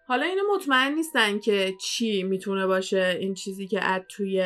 حالا 0.08 0.26
اینو 0.26 0.42
مطمئن 0.56 0.94
نیستن 0.94 1.40
که 1.40 1.74
چی 1.82 2.24
می‌تونه 2.24 2.68
باشه 2.68 3.18
این 3.20 3.34
چیزی 3.34 3.68
که 3.68 3.80
اد 3.82 4.06
توی 4.10 4.44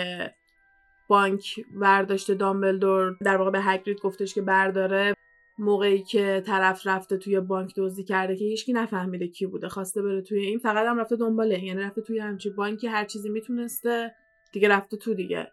بانک 1.07 1.55
برداشته 1.81 2.33
دامبلدور 2.33 3.17
در 3.21 3.37
واقع 3.37 3.51
به 3.51 3.61
هگرید 3.61 4.01
گفتش 4.01 4.33
که 4.33 4.41
برداره 4.41 5.13
موقعی 5.57 6.03
که 6.03 6.43
طرف 6.45 6.87
رفته 6.87 7.17
توی 7.17 7.39
بانک 7.39 7.73
دزدی 7.77 8.03
کرده 8.03 8.35
که 8.35 8.45
هیچکی 8.45 8.73
نفهمیده 8.73 9.27
کی 9.27 9.45
بوده 9.45 9.69
خواسته 9.69 10.01
بره 10.01 10.21
توی 10.21 10.39
این 10.39 10.59
فقط 10.59 10.87
هم 10.87 10.99
رفته 10.99 11.15
دنباله 11.15 11.63
یعنی 11.63 11.81
رفته 11.81 12.01
توی 12.01 12.19
همچی 12.19 12.49
بانکی 12.49 12.87
هر 12.87 13.05
چیزی 13.05 13.29
می‌تونسته. 13.29 14.15
دیگه 14.55 14.69
رفته 14.69 14.97
تو 14.97 15.13
دیگه. 15.13 15.51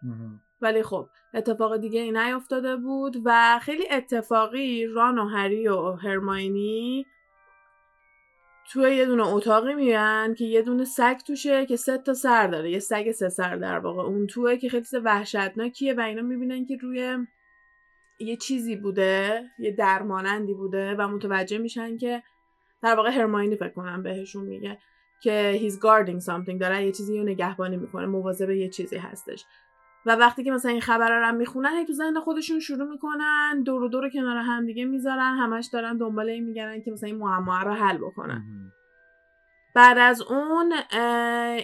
ولی 0.61 0.83
خب 0.83 1.09
اتفاق 1.33 1.77
دیگه 1.77 2.01
ای 2.01 2.11
نیافتاده 2.11 2.75
بود 2.75 3.21
و 3.25 3.59
خیلی 3.61 3.83
اتفاقی 3.91 4.85
ران 4.85 5.19
و 5.19 5.27
هری 5.27 5.67
و 5.67 5.91
هرماینی 5.91 7.05
توی 8.71 8.95
یه 8.95 9.05
دونه 9.05 9.27
اتاقی 9.27 9.73
میرن 9.73 10.35
که 10.37 10.45
یه 10.45 10.61
دونه 10.61 10.85
سگ 10.85 11.17
توشه 11.17 11.65
که 11.65 11.75
سه 11.75 11.97
تا 11.97 12.13
سر 12.13 12.47
داره. 12.47 12.71
یه 12.71 12.79
سگ 12.79 13.11
سه 13.11 13.29
سر 13.29 13.55
در 13.55 13.79
واقع. 13.79 14.03
اون 14.03 14.27
توه 14.27 14.57
که 14.57 14.69
خیلی 14.69 14.85
وحشتناکیه 15.03 15.93
و 15.93 15.99
اینا 15.99 16.21
می‌بینن 16.21 16.65
که 16.65 16.77
روی 16.81 17.17
یه 18.19 18.35
چیزی 18.35 18.75
بوده 18.75 19.43
یه 19.59 19.71
درمانندی 19.71 20.53
بوده 20.53 20.95
و 20.95 21.07
متوجه 21.07 21.57
میشن 21.57 21.97
که 21.97 22.23
در 22.81 22.95
واقع 22.95 23.09
هرماینی 23.09 23.55
فکر 23.55 23.69
کنم 23.73 24.03
بهشون 24.03 24.45
میگه. 24.45 24.77
که 25.23 25.59
he's 25.61 25.73
guarding 25.73 26.25
something 26.25 26.57
داره 26.59 26.85
یه 26.85 26.91
چیزی 26.91 27.17
رو 27.17 27.23
نگهبانی 27.23 27.77
می‌کنه 27.77 28.05
مواظب 28.05 28.49
یه 28.49 28.69
چیزی 28.69 28.97
هستش. 28.97 29.45
و 30.05 30.15
وقتی 30.15 30.43
که 30.43 30.51
مثلا 30.51 30.71
این 30.71 30.81
خبر 30.81 31.29
رو 31.29 31.35
می‌خونن 31.35 31.77
هی 31.77 31.85
تو 31.85 31.93
ذهن 31.93 32.19
خودشون 32.19 32.59
شروع 32.59 32.89
می‌کنن 32.89 33.63
دور 33.63 33.83
و 33.83 33.87
دور 33.87 34.09
کنار 34.09 34.37
هم 34.37 34.65
دیگه 34.65 34.85
می‌ذارن 34.85 35.37
همش 35.37 35.69
دارن 35.73 35.97
دنبال 35.97 36.29
این 36.29 36.43
میگردن 36.43 36.81
که 36.81 36.91
مثلا 36.91 37.07
این 37.07 37.17
معما 37.17 37.61
رو 37.61 37.71
حل 37.71 37.97
بکنن. 37.97 38.43
بعد 39.75 39.97
از 39.97 40.21
اون 40.21 40.73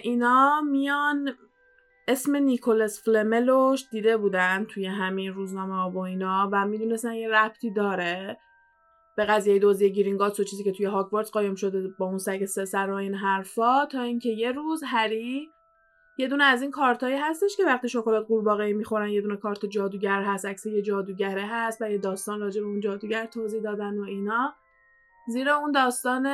اینا 0.02 0.60
میان 0.60 1.30
اسم 2.08 2.36
نیکولس 2.36 3.04
فلملوش 3.04 3.88
دیده 3.90 4.16
بودن 4.16 4.64
توی 4.64 4.86
همین 4.86 5.32
روزنامه 5.32 5.74
ها 5.74 5.90
و 5.90 5.98
اینا 5.98 6.48
و 6.52 6.66
می‌دونستن 6.66 7.12
یه 7.12 7.28
ربطی 7.28 7.70
داره. 7.70 8.38
به 9.20 9.26
قضیه 9.26 9.58
دوزی 9.58 9.92
گرینگاتس 9.92 10.40
و 10.40 10.44
چیزی 10.44 10.64
که 10.64 10.72
توی 10.72 10.86
هاگوارتس 10.86 11.30
قایم 11.30 11.54
شده 11.54 11.88
با 11.98 12.06
اون 12.06 12.18
سگ 12.18 12.44
سه 12.44 12.64
سر 12.64 12.90
و 12.90 12.94
این 12.94 13.14
حرفا 13.14 13.86
تا 13.86 14.02
اینکه 14.02 14.28
یه 14.28 14.52
روز 14.52 14.82
هری 14.86 15.48
یه 16.18 16.28
دونه 16.28 16.44
از 16.44 16.62
این 16.62 16.70
کارتایی 16.70 17.16
هستش 17.16 17.56
که 17.56 17.64
وقتی 17.64 17.88
شکلات 17.88 18.26
قورباغه 18.26 18.72
می‌خورن 18.72 19.08
یه 19.08 19.20
دونه 19.20 19.36
کارت 19.36 19.66
جادوگر 19.66 20.22
هست 20.22 20.46
عکس 20.46 20.66
یه 20.66 20.82
جادوگره 20.82 21.46
هست 21.46 21.82
و 21.82 21.90
یه 21.90 21.98
داستان 21.98 22.40
راجع 22.40 22.60
به 22.60 22.66
اون 22.66 22.80
جادوگر 22.80 23.26
توضیح 23.26 23.60
دادن 23.60 23.98
و 23.98 24.02
اینا. 24.02 24.54
زیرا 25.28 25.56
اون 25.56 25.72
داستان 25.72 26.26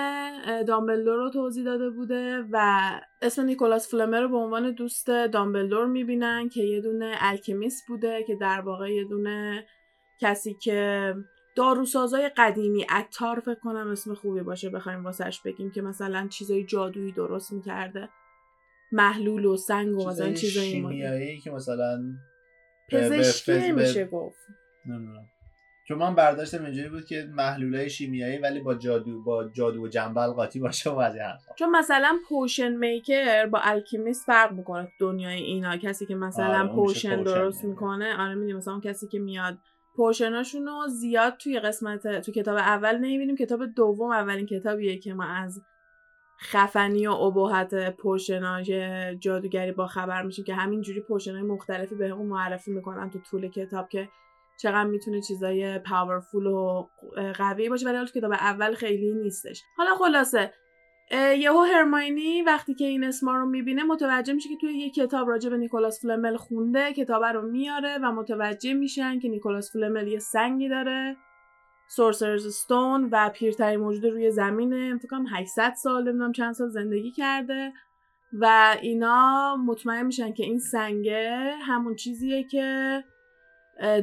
دامبلدور 0.64 1.16
رو 1.16 1.30
توضیح 1.30 1.64
داده 1.64 1.90
بوده 1.90 2.44
و 2.52 2.80
اسم 3.22 3.44
نیکولاس 3.44 3.90
فلمر 3.90 4.20
رو 4.20 4.28
به 4.28 4.36
عنوان 4.36 4.70
دوست 4.70 5.06
دامبلدور 5.06 5.86
می‌بینن 5.86 6.48
که 6.48 6.62
یه 6.62 6.80
دونه 6.80 7.16
الکمیست 7.18 7.88
بوده 7.88 8.24
که 8.26 8.34
در 8.34 8.60
واقع 8.60 8.92
یه 8.92 9.04
دونه 9.04 9.66
کسی 10.20 10.54
که 10.54 11.14
داروسازای 11.56 12.30
قدیمی 12.36 12.86
اتار 12.98 13.40
فکر 13.40 13.60
کنم 13.60 13.88
اسم 13.88 14.14
خوبی 14.14 14.40
باشه 14.40 14.70
بخوایم 14.70 15.04
واسش 15.04 15.40
بگیم 15.44 15.70
که 15.70 15.82
مثلا 15.82 16.28
چیزای 16.28 16.64
جادویی 16.64 17.12
درست 17.12 17.52
می‌کرده. 17.52 18.08
محلول 18.92 19.44
و 19.44 19.56
سنگ 19.56 19.98
و 19.98 20.08
مثلا 20.08 20.32
چیزای 20.32 20.70
شیمیایی 20.70 21.40
که 21.40 21.50
مثلا 21.50 22.02
پزشکی 22.90 23.72
میشه 23.72 24.04
گفت. 24.04 24.38
نمی‌دونم. 24.86 25.26
چون 25.88 25.98
من 25.98 26.14
برداشتم 26.14 26.64
اینجوری 26.64 26.88
بود 26.88 27.04
که 27.04 27.28
محلولای 27.32 27.90
شیمیایی 27.90 28.38
ولی 28.38 28.60
با 28.60 28.74
جادو 28.74 29.22
با 29.22 29.48
جادو 29.48 29.84
و 29.84 29.88
جنبل 29.88 30.26
قاطی 30.26 30.60
باشه 30.60 30.90
و 30.90 30.98
از 30.98 31.16
چون 31.58 31.70
مثلا 31.70 32.18
پوشن 32.28 32.76
میکر 32.76 33.46
با 33.46 33.58
الکیمیست 33.62 34.26
فرق 34.26 34.52
می‌کنه 34.52 34.88
دنیای 35.00 35.42
اینا. 35.42 35.76
کسی 35.76 36.06
که 36.06 36.14
مثلا 36.14 36.60
آره 36.60 36.74
پوشن 36.74 37.22
درست 37.22 37.64
می‌کنه 37.64 38.20
آره 38.20 38.34
می‌دونی 38.34 38.52
مثلا 38.52 38.72
اون 38.72 38.82
کسی 38.82 39.08
که 39.08 39.18
میاد 39.18 39.58
پوشناشون 39.96 40.66
رو 40.66 40.86
زیاد 40.88 41.36
توی 41.36 41.60
قسمت 41.60 42.20
تو 42.20 42.32
کتاب 42.32 42.56
اول 42.56 42.96
نمی‌بینیم. 42.96 43.36
کتاب 43.36 43.66
دوم 43.66 44.10
اولین 44.10 44.46
کتابیه 44.46 44.98
که 44.98 45.14
ما 45.14 45.24
از 45.24 45.62
خفنی 46.40 47.06
و 47.06 47.10
ابهت 47.10 47.96
پوشنای 47.96 49.16
جادوگری 49.16 49.72
با 49.72 49.86
خبر 49.86 50.22
میشیم 50.22 50.44
که 50.44 50.54
همینجوری 50.54 51.00
پوشنای 51.00 51.42
مختلفی 51.42 51.94
به 51.94 52.08
اون 52.08 52.26
معرفی 52.26 52.70
می‌کنن 52.70 53.10
تو 53.10 53.18
طول 53.30 53.48
کتاب 53.48 53.88
که 53.88 54.08
چقدر 54.62 54.84
می‌تونه 54.84 55.20
چیزای 55.20 55.78
پاورفول 55.78 56.46
و 56.46 56.88
قوی 57.38 57.68
باشه. 57.68 57.86
ولی 57.86 58.06
تو 58.06 58.20
کتاب 58.20 58.32
اول 58.32 58.74
خیلی 58.74 59.12
نیستش. 59.12 59.62
حالا 59.76 59.94
خلاصه 59.94 60.52
یهو 61.12 61.62
هرماینی 61.62 62.42
وقتی 62.42 62.74
که 62.74 62.84
این 62.84 63.04
اسما 63.04 63.36
رو 63.36 63.46
می‌بینه 63.46 63.84
متوجه 63.84 64.32
میشه 64.32 64.48
که 64.48 64.56
توی 64.56 64.72
یه 64.72 64.90
کتاب 64.90 65.28
راجع 65.28 65.50
به 65.50 65.56
نیکولاس 65.56 66.02
فلمل 66.02 66.36
خونده 66.36 66.92
کتاب 66.92 67.24
رو 67.24 67.42
میاره 67.50 67.98
و 68.02 68.12
متوجه 68.12 68.74
میشن 68.74 69.18
که 69.18 69.28
نیکولاس 69.28 69.72
فلمل 69.72 70.08
یه 70.08 70.18
سنگی 70.18 70.68
داره. 70.68 71.16
سورسرز 71.88 72.54
ستون 72.54 73.08
و 73.12 73.30
پیرترین 73.34 73.80
موجود 73.80 74.04
روی 74.04 74.30
زمینه. 74.30 74.98
فکر 74.98 75.08
کنم 75.08 75.26
800 75.26 75.72
سال 75.74 76.08
نمی‌دونم 76.08 76.32
چند 76.32 76.54
سال 76.54 76.68
زندگی 76.68 77.10
کرده. 77.10 77.72
و 78.32 78.76
اینا 78.82 79.56
مطمئن 79.56 80.06
میشن 80.06 80.32
که 80.32 80.44
این 80.44 80.58
سنگه 80.58 81.52
همون 81.66 81.94
چیزیه 81.94 82.44
که 82.44 83.04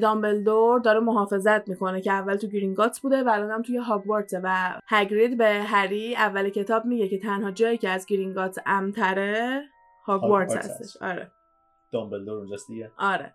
دامبلدور 0.01 0.79
داره 0.79 0.99
محافظت 0.99 1.69
می‌کنه 1.69 2.01
که 2.01 2.11
اول 2.11 2.35
تو 2.35 2.47
گرینگاتس 2.47 2.99
بوده 2.99 3.23
و 3.23 3.29
الان 3.29 3.61
توی 3.61 3.77
هاگوارتسه 3.77 4.41
و 4.43 4.79
هگرید 4.87 5.37
به 5.37 5.45
هری 5.45 6.15
اول 6.15 6.49
کتاب 6.49 6.85
میگه 6.85 7.07
که 7.07 7.19
تنها 7.19 7.51
جایی 7.51 7.77
که 7.77 7.89
از 7.89 8.05
گرینگاتس 8.05 8.57
امتره 8.65 9.63
هاگوارتس 10.05 10.55
هستش. 10.55 11.01
آره. 11.01 11.31
دامبلدور 11.91 12.37
اونجاست 12.37 12.67
دیگه. 12.67 12.91
آره. 12.97 13.33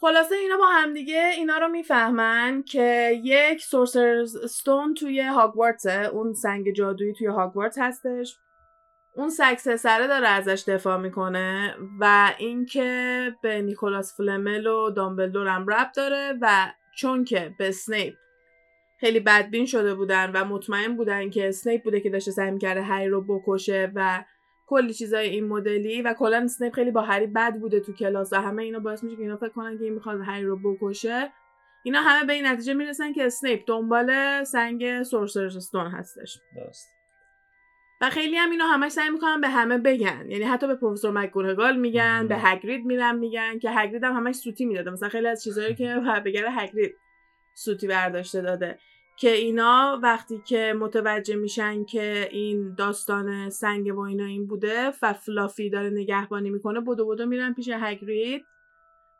خلاصه 0.00 0.34
اینا 0.34 0.56
با 0.56 0.66
همدیگه 0.66 1.30
اینا 1.36 1.58
رو 1.58 1.68
می‌فهمن 1.68 2.62
که 2.62 3.20
یک 3.24 3.62
سورسرز 3.62 4.52
ستون 4.52 4.94
توی 4.94 5.20
هاگوارتسه 5.20 6.10
اون 6.12 6.32
سنگ 6.32 6.72
جادویی 6.72 7.14
توی 7.14 7.26
هاگوارتس 7.26 7.78
هستش. 7.78 8.38
اون 9.18 9.30
سکس 9.30 9.68
سره 9.68 10.06
داره 10.06 10.28
ازش 10.28 10.64
دفاع 10.66 10.96
می‌کنه 10.96 11.74
و 12.00 12.34
اینکه 12.38 13.32
به 13.42 13.62
نیکولاس 13.62 14.16
فلمل 14.16 14.66
و 14.66 14.90
دامبلدور 14.90 15.46
هم 15.46 15.66
ربط 15.68 15.92
داره 15.96 16.38
و 16.40 16.72
چون 16.96 17.24
که 17.24 17.54
به 17.58 17.70
سنیپ 17.70 18.14
خیلی 19.00 19.20
بدبین 19.20 19.66
شده 19.66 19.94
بودن 19.94 20.32
و 20.34 20.44
مطمئن 20.44 20.96
بودن 20.96 21.30
که 21.30 21.50
سنیپ 21.50 21.82
بوده 21.82 22.00
که 22.00 22.10
داشته 22.10 22.30
سعی 22.30 22.50
می‌کرده 22.50 22.82
هری 22.82 23.08
رو 23.08 23.20
بکشه 23.20 23.92
و 23.94 24.24
کلی 24.66 24.94
چیزای 24.94 25.28
این 25.28 25.48
مدلی 25.48 26.02
و 26.02 26.14
کلا 26.14 26.46
سنیپ 26.46 26.74
خیلی 26.74 26.90
با 26.90 27.00
هری 27.00 27.26
بد 27.26 27.54
بوده 27.54 27.80
تو 27.80 27.92
کلاس 27.92 28.32
و 28.32 28.36
همه 28.36 28.62
اینا 28.62 28.78
باعث 28.78 29.04
میشه 29.04 29.16
که 29.16 29.22
اینا 29.22 29.36
فکر 29.36 29.48
کنن 29.48 29.78
که 29.78 29.84
این 29.84 29.94
می‌خواد 29.94 30.20
هری 30.20 30.44
رو 30.44 30.58
بکشه. 30.74 31.32
اینا 31.84 32.00
همه 32.00 32.26
به 32.26 32.32
این 32.32 32.46
نتیجه 32.46 32.74
می‌رسن 32.74 33.12
که 33.12 33.26
اسنیپ 33.26 33.62
دنبال 33.66 34.44
سنگ 34.44 35.02
Sorcerer's 35.02 35.56
Stone 35.56 35.86
هستش. 35.86 36.38
درست. 36.56 36.97
و 38.00 38.10
خیلی 38.10 38.36
هم 38.36 38.50
اینو 38.50 38.64
همش 38.64 38.92
سعی 38.92 39.10
می‌کنن 39.10 39.40
به 39.40 39.48
همه 39.48 39.78
بگن. 39.78 40.26
یعنی 40.28 40.44
حتی 40.44 40.66
به 40.66 40.74
پروفسور 40.74 41.10
مکگونگال 41.10 41.76
میگن 41.76 42.26
به 42.28 42.36
هگرید 42.38 42.84
میرن 42.84 43.16
میگن 43.18 43.58
که 43.58 43.70
هگرید 43.70 44.04
هم 44.04 44.16
همش 44.16 44.34
سوتی 44.34 44.66
می‌داده. 44.66 44.90
مثلا 44.90 45.08
خیلی 45.08 45.26
از 45.26 45.42
چیزهایی 45.42 45.74
که 45.74 46.02
بگره 46.24 46.50
هگرید 46.50 46.94
سوتی 47.54 47.86
برداشته 47.86 48.40
داده. 48.40 48.78
که 49.16 49.30
اینا 49.30 50.00
وقتی 50.02 50.42
که 50.46 50.74
متوجه 50.78 51.36
میشن 51.36 51.84
که 51.84 52.28
این 52.32 52.74
داستان 52.74 53.50
سنگ 53.50 53.96
و 53.96 54.00
اینا 54.00 54.24
این 54.24 54.46
بوده 54.46 54.92
و 55.02 55.12
فلافی 55.12 55.70
داره 55.70 55.90
نگهبانی 55.90 56.50
می‌کنه 56.50 56.80
بدو 56.80 57.06
بدو 57.06 57.26
میرن 57.26 57.54
پیش 57.54 57.68
هگرید. 57.72 58.44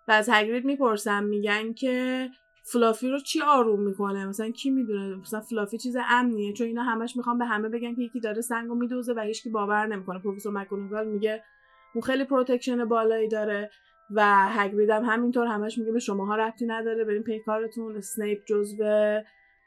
و 0.09 0.13
از 0.13 0.29
هگرید 0.33 0.65
می‌پرسن 0.65 1.25
میگن 1.25 1.73
که 1.73 2.29
فلافی 2.73 3.11
رو 3.11 3.19
چی 3.19 3.43
آروم 3.43 3.83
می‌کنه؟ 3.83 4.27
مثلا 4.27 4.51
کی 4.51 4.71
می‌دونه؟ 4.71 5.17
مثلا 5.17 5.41
فلافی 5.41 5.79
چیز 5.79 5.97
امنیه 6.09 6.53
چون 6.53 6.67
اینا 6.67 6.83
همش 6.83 7.17
می‌خوان 7.17 7.39
به 7.39 7.45
همه 7.45 7.69
بگن 7.69 7.95
که 7.95 8.03
یکی 8.03 8.21
داره 8.21 8.41
سنگو 8.41 8.75
میدوزه 8.75 9.13
و 9.13 9.21
هیچکی 9.21 9.51
باور 9.51 9.87
نمی‌کنه. 9.87 10.19
پروفسور 10.19 10.53
مکگوناگال 10.53 11.09
میگه 11.09 11.43
اون 11.95 12.03
خیلی 12.03 12.25
protection 12.25 12.85
بالایی 12.85 13.29
داره 13.29 13.71
و 14.11 14.49
هگرید 14.49 14.91
هم 14.91 15.05
همینطور 15.05 15.47
همش 15.47 15.79
میگه 15.79 15.93
به 15.93 15.99
شماها 15.99 16.37
ربطی 16.37 16.67
نداره. 16.67 17.05
برین 17.05 17.23
پی 17.23 17.41
کارتون. 17.47 17.97
اسنیپ 17.97 18.45
جزو 18.45 18.85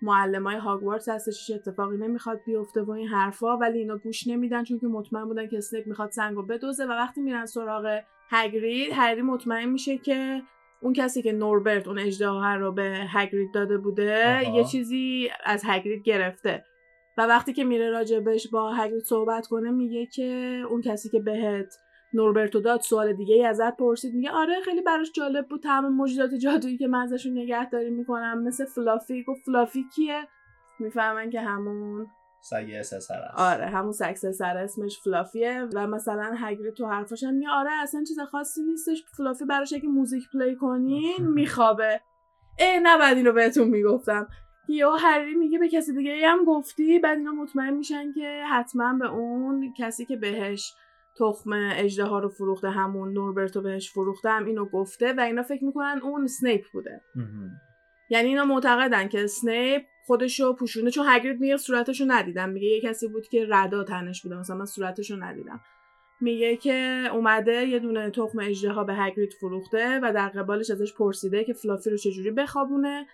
معلمای 0.01 0.55
هاگوارتس 0.55 1.09
هستش. 1.09 1.51
اتفاقی 1.55 1.97
نمی‌خواد 1.97 2.39
بیفته 2.45 2.81
و 2.81 2.91
این 2.91 3.07
حرفا. 3.07 3.57
ولی 3.57 3.79
اینا 3.79 3.97
گوش 3.97 4.27
نمیدن 4.27 4.63
چون 4.63 4.79
که 4.79 4.87
مطمئن 4.87 5.25
بودن 5.25 5.47
که 5.47 5.57
اسنیپ 5.57 5.87
می‌خواد 5.87 6.11
سنگو 6.11 6.41
بدزده 6.41 6.85
و 6.85 6.89
وقتی 6.89 7.21
میرن 7.21 7.45
سراغ 7.45 7.99
هگرید 8.29 8.91
هری 8.93 9.21
مطمئن 9.21 9.69
میشه 9.69 9.97
که 9.97 10.41
اون 10.81 10.93
کسی 10.93 11.21
که 11.21 11.31
نوربرت 11.31 11.87
اون 11.87 11.99
اژدها 11.99 12.55
رو 12.55 12.71
به 12.71 12.97
هگرید 13.09 13.53
داده 13.53 13.77
بوده 13.77 14.41
یه 14.53 14.63
چیزی 14.63 15.29
از 15.43 15.61
هگرید 15.65 16.03
گرفته. 16.03 16.63
و 17.17 17.21
وقتی 17.21 17.53
که 17.53 17.63
میره 17.63 17.89
راجبش 17.89 18.47
با 18.47 18.73
هگرید 18.73 19.03
صحبت 19.03 19.47
کنه 19.47 19.71
میگه 19.71 20.05
که 20.05 20.61
اون 20.69 20.81
کسی 20.81 21.09
که 21.09 21.19
بهت 21.19 21.75
نوربرتو 22.13 22.59
داد 22.59 22.81
سوال 22.81 23.13
دیگه 23.13 23.35
ای 23.35 23.45
ازت 23.45 23.77
پرسید. 23.77 24.13
میگه 24.13 24.29
آره 24.31 24.61
خیلی 24.65 24.81
براش 24.81 25.11
جالب 25.11 25.47
بود. 25.47 25.63
تمام 25.63 25.93
موجودات 25.93 26.33
جادویی 26.33 26.77
که 26.77 26.87
من 26.87 26.99
ازشون 26.99 27.37
نگهداری 27.37 27.89
می‌کنم 27.89 28.43
مثل 28.43 28.65
فلافی. 28.65 29.23
گفت 29.23 29.41
فلافی 29.45 29.85
کیه؟ 29.95 30.27
می‌فهمن 30.79 31.29
که 31.29 31.41
همون 31.41 32.07
سگ 32.41 32.81
سه 32.81 32.87
سره 32.87 32.95
است 32.97 33.11
آره 33.35 33.65
همون 33.65 33.91
سگ 33.91 34.02
سه 34.02 34.13
سر 34.13 34.57
اسمش 34.57 34.99
فلافیه 35.03 35.67
و 35.75 35.87
مثلا 35.87 36.33
هگرید 36.37 36.71
تو 36.71 36.85
حرفاش 36.87 37.23
هم 37.23 37.39
آره 37.53 37.71
اصلا 37.83 38.03
چیز 38.07 38.19
خاصی 38.19 38.63
نیستش. 38.63 39.03
فلافی 39.17 39.45
براش 39.45 39.73
اگه 39.73 39.87
موزیک 39.89 40.23
play 40.33 40.55
کنین 40.55 41.27
میخوابه. 41.35 42.01
ای 42.59 42.79
نباید 42.83 43.17
اینو 43.17 43.31
بهتون 43.31 43.67
می‌گفتم. 43.67 44.27
یا 44.69 44.95
هری 44.95 45.35
میگه 45.35 45.59
به 45.59 45.69
کسی 45.69 45.93
دیگه 45.93 46.27
هم 46.27 46.45
گفتی 46.45 46.99
بعد 46.99 47.17
اینا 47.17 47.31
مطمئن 47.31 47.73
میشن 47.73 48.13
که 48.13 48.43
حتما 48.51 48.93
به 48.99 49.11
اون 49.11 49.73
کسی 49.77 50.05
که 50.05 50.17
بهش 50.17 50.73
تخم 51.19 51.49
اژدها 51.53 52.19
رو 52.19 52.29
فروخته 52.29 52.69
همون 52.69 53.13
نوربرتو 53.13 53.61
بهش 53.61 53.91
فروخته 53.93 54.29
هم 54.29 54.45
اینو 54.45 54.65
گفته 54.65 55.13
و 55.13 55.19
اینا 55.19 55.43
فکر 55.43 55.65
می‌کنن 55.65 55.99
اون 56.03 56.27
سنیپ 56.27 56.61
بوده. 56.73 57.01
یعنی 58.11 58.27
اینا 58.27 58.45
معتقدن 58.45 59.07
که 59.07 59.23
اسنیپ 59.23 59.81
خودشو 60.05 60.55
پوشونده 60.55 60.91
چون 60.91 61.05
هگرید 61.07 61.39
میگه 61.39 61.57
صورتشو 61.57 62.05
ندیدم. 62.07 62.49
میگه 62.49 62.67
یه 62.67 62.81
کسی 62.81 63.07
بود 63.07 63.27
که 63.27 63.45
ردا 63.49 63.83
تنش 63.83 64.21
بوده 64.21 64.35
مثلا 64.35 64.55
من 64.55 64.65
صورتشو 64.65 65.15
ندیدم. 65.15 65.61
میگه 66.21 66.55
که 66.55 67.07
اومده 67.13 67.65
یه 67.65 67.79
دونه 67.79 68.09
تخم 68.09 68.39
اژدها 68.39 68.83
به 68.83 68.93
هگرید 68.95 69.33
فروخته 69.33 69.99
و 70.03 70.13
در 70.13 70.29
قبالش 70.29 70.71
ازش 70.71 70.93
پرسیده 70.93 71.43
که 71.43 71.53
فلافی 71.53 71.89
رو 71.89 71.97
چجوری 71.97 72.31
بخوابونه. 72.31 73.05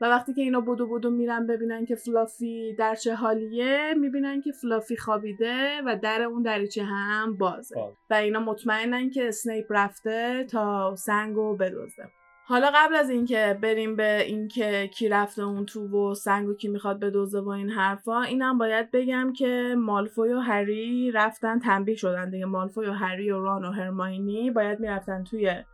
و 0.00 0.04
وقتی 0.04 0.34
که 0.34 0.42
اینا 0.42 0.60
بدو 0.60 0.86
بدو 0.86 1.10
میرن 1.10 1.46
ببینن 1.46 1.86
که 1.86 1.94
فلافی 1.94 2.74
در 2.78 2.94
چه 2.94 3.14
حالیه 3.14 3.94
می‌بینن 3.94 4.40
که 4.40 4.52
فلافی 4.52 4.96
خوابیده 4.96 5.82
و 5.86 5.96
در 6.02 6.22
اون 6.22 6.42
دریچه 6.42 6.84
هم 6.84 7.36
بازه. 7.36 7.74
باز. 7.74 7.94
و 8.10 8.14
اینا 8.14 8.40
مطمئنن 8.40 9.10
که 9.10 9.28
اسنیپ 9.28 9.66
رفته 9.70 10.44
تا 10.44 10.94
سنگو 10.96 11.56
بدزده. 11.56 12.10
حالا 12.48 12.70
قبل 12.74 12.94
از 12.94 13.10
اینکه 13.10 13.58
بریم 13.62 13.96
به 13.96 14.22
اینکه 14.22 14.90
کی 14.92 15.08
رفته 15.08 15.42
اون 15.42 15.66
تو 15.66 16.10
و 16.10 16.14
سنگو 16.14 16.54
کی 16.54 16.68
می‌خواد 16.68 17.00
بدزده 17.00 17.40
و 17.40 17.48
این 17.48 17.70
حرفا 17.70 18.22
اینم 18.22 18.58
باید 18.58 18.90
بگم 18.90 19.32
که 19.32 19.74
مالفوی 19.78 20.32
و 20.32 20.40
هری 20.40 21.10
رفتن 21.10 21.58
تنبیه 21.58 21.94
شدن 21.94 22.30
دیگه. 22.30 22.44
مالفوی 22.44 22.86
و 22.86 22.92
هری 22.92 23.30
و 23.30 23.40
ران 23.40 23.64
و 23.64 23.70
هرماینی 23.70 24.50
باید 24.50 24.80
می‌رفتن 24.80 25.24
توی 25.24 25.64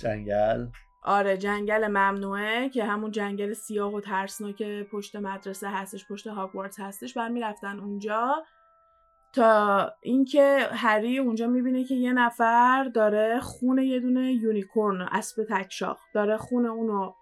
جنگل. 0.00 0.66
آره 1.02 1.36
جنگل 1.36 1.86
ممنوعه 1.86 2.68
که 2.68 2.84
همون 2.84 3.10
جنگل 3.10 3.52
سیاه 3.52 3.94
و 3.94 4.00
ترسناک 4.00 4.62
پشت 4.82 5.16
مدرسه 5.16 5.68
هستش 5.68 6.08
پشت 6.08 6.26
هاگوارتس 6.26 6.80
هستش 6.80 7.14
بعد 7.14 7.32
می‌رفتن 7.32 7.80
اونجا. 7.80 8.44
تا 9.32 9.90
اینکه 10.02 10.68
هری 10.72 11.18
اونجا 11.18 11.46
می‌بینه 11.46 11.84
که 11.84 11.94
یه 11.94 12.12
نفر 12.12 12.84
داره 12.84 13.40
خون 13.40 13.78
یه 13.78 14.00
دونه 14.00 14.32
یونیکورن 14.32 15.08
اسب 15.12 15.44
تکشاخ 15.50 15.98
داره 16.14 16.36
خون 16.36 16.66
اونو 16.66 17.12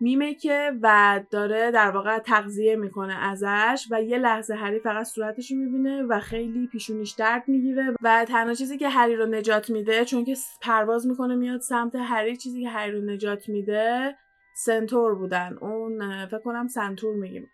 میمکه 0.00 0.72
و 0.82 1.20
داره 1.30 1.70
در 1.70 1.90
واقع 1.90 2.18
تغذیه 2.18 2.76
می‌کنه 2.76 3.14
ازش 3.14 3.86
و 3.90 4.02
یه 4.02 4.18
لحظه 4.18 4.54
هری 4.54 4.78
فقط 4.78 5.06
صورتش 5.06 5.50
رو 5.50 5.58
می‌بینه 5.58 6.02
و 6.02 6.20
خیلی 6.20 6.66
پیشونیش 6.66 7.12
درد 7.12 7.48
می‌گیره 7.48 7.94
و 8.02 8.24
تنها 8.24 8.54
چیزی 8.54 8.78
که 8.78 8.88
هری 8.88 9.16
رو 9.16 9.26
نجات 9.26 9.70
میده 9.70 10.04
چون 10.04 10.24
که 10.24 10.36
پرواز 10.62 11.06
می‌کنه 11.06 11.34
میاد 11.34 11.60
سمت 11.60 11.94
هری 11.94 12.36
چیزی 12.36 12.62
که 12.62 12.68
هری 12.68 12.92
رو 12.92 13.00
نجات 13.00 13.48
میده 13.48 14.16
سنتور 14.64 15.14
بودن. 15.14 15.58
اون 15.60 16.26
فکر 16.26 16.38
کنم 16.38 16.68
سنتور 16.68 17.16
میگیم. 17.16 17.50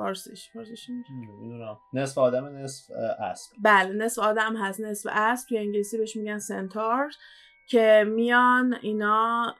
فارسیش 0.00 0.50
فارسیش 0.52 0.90
می‌دونم 1.40 1.78
نصف 1.92 2.18
آدم 2.18 2.44
نصف 2.44 2.90
اسب. 3.18 3.56
بله 3.62 3.92
نصف 3.92 4.18
آدم 4.18 4.56
هست 4.56 4.80
نصف 4.80 5.10
اسب. 5.12 5.48
توی 5.48 5.58
انگلیسی 5.58 5.98
بهش 5.98 6.16
میگن 6.16 6.38
سنتارز 6.38 7.14
که 7.68 8.04
میان 8.08 8.74
اینا 8.82 9.54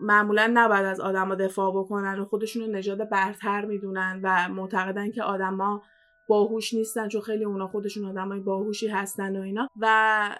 معمولا 0.00 0.50
نباید 0.54 0.84
از 0.84 1.00
آدما 1.00 1.34
دفاع 1.34 1.72
بکنن 1.72 2.18
و 2.18 2.24
خودشون 2.24 2.62
رو 2.62 2.72
نژاد 2.72 3.08
برتر 3.08 3.64
می‌دونن 3.64 4.20
و 4.22 4.48
معتقدن 4.48 5.10
که 5.10 5.22
آدما 5.22 5.82
باهوش 6.28 6.74
نیستن 6.74 7.08
چون 7.08 7.20
خیلی 7.20 7.44
اونا 7.44 7.68
خودشون 7.68 8.04
آدمای 8.04 8.40
باهوشی 8.40 8.88
هستن 8.88 9.36
و 9.36 9.42
اینا. 9.42 9.68
و 9.80 10.36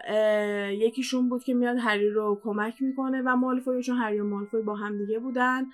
یکیشون 0.72 1.28
بود 1.28 1.44
که 1.44 1.54
میاد 1.54 1.76
هری 1.80 2.10
رو 2.10 2.40
کمک 2.44 2.82
می‌کنه 2.82 3.22
و 3.26 3.36
مالفوی 3.36 3.82
چون 3.82 3.96
هری 3.96 4.20
و 4.20 4.24
مالفوی 4.24 4.62
با 4.62 4.74
هم 4.74 4.98
دیگه 4.98 5.18
بودن. 5.18 5.64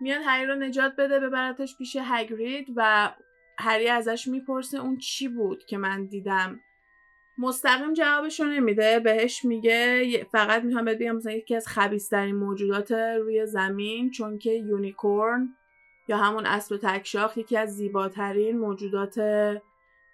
میاد 0.00 0.22
هری 0.24 0.46
رو 0.46 0.54
نجات 0.54 0.96
بده 0.96 1.20
ببرتش 1.20 1.76
پیش 1.78 1.96
هگرید 2.02 2.66
و 2.76 3.12
هری 3.58 3.88
ازش 3.88 4.28
می‌پرسه 4.28 4.80
اون 4.80 4.98
چی 4.98 5.28
بود 5.28 5.64
که 5.64 5.78
من 5.78 6.06
دیدم 6.06 6.60
مستقیم 7.38 7.92
جوابشو 7.92 8.44
نمیده 8.44 9.00
بهش 9.00 9.44
میگه 9.44 10.26
فقط 10.32 10.62
می‌خوام 10.62 10.84
بهت 10.84 10.98
بگم 10.98 11.16
مثلا 11.16 11.32
یکی 11.32 11.56
از 11.56 11.68
خبیسترین 11.68 12.36
موجودات 12.36 12.92
روی 12.92 13.46
زمین 13.46 14.10
چون 14.10 14.38
که 14.38 14.52
یونیکورن 14.52 15.48
یا 16.08 16.16
همون 16.16 16.46
اسب 16.46 16.76
تکشاخ 16.76 17.36
یکی 17.36 17.56
از 17.56 17.76
زیباترین 17.76 18.58
موجودات 18.58 19.18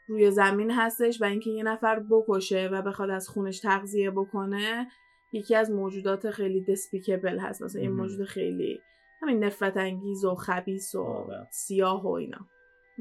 روی 0.08 0.30
زمین 0.30 0.70
هستش 0.70 1.22
و 1.22 1.24
اینکه 1.24 1.50
یه 1.50 1.62
نفر 1.62 2.00
بکشه 2.00 2.68
و 2.72 2.82
بخواد 2.82 3.10
از 3.10 3.28
خونش 3.28 3.60
تغذیه 3.60 4.10
بکنه 4.10 4.88
یکی 5.32 5.54
از 5.54 5.70
موجودات 5.70 6.30
خیلی 6.30 6.64
دسپیکبل 6.64 7.38
هست 7.38 7.62
مثلا 7.62 7.82
این. 7.82 7.92
موجود 7.92 8.24
خیلی 8.24 8.80
همین 9.26 9.44
نفرت 9.44 9.76
انگیز 9.76 10.24
و 10.24 10.34
خبیس 10.34 10.94
و. 10.94 11.26
سیاه 11.50 12.02
و 12.02 12.08
اینا. 12.08 12.46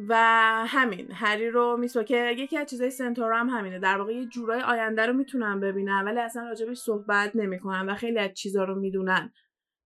و 0.07 0.15
همین 0.67 1.11
هری 1.11 1.49
رو 1.49 1.77
میسوا 1.77 2.03
که 2.03 2.31
یکی 2.37 2.57
از 2.57 2.67
چیزای 2.67 2.89
سنتور 2.89 3.33
هم 3.33 3.49
همینه. 3.49 3.79
در 3.79 3.97
واقع 3.97 4.13
یه 4.13 4.25
جورای 4.25 4.61
آینده 4.61 5.05
رو 5.05 5.13
می‌تونن 5.13 5.59
ببینن 5.59 6.03
ولی 6.05 6.19
اصلا 6.19 6.43
راجبش 6.43 6.77
صحبت 6.77 7.35
نمی‌کنن 7.35 7.89
و 7.89 7.95
خیلی 7.95 8.19
از 8.19 8.33
چیزا 8.33 8.63
رو 8.63 8.75
می‌دونن. 8.75 9.33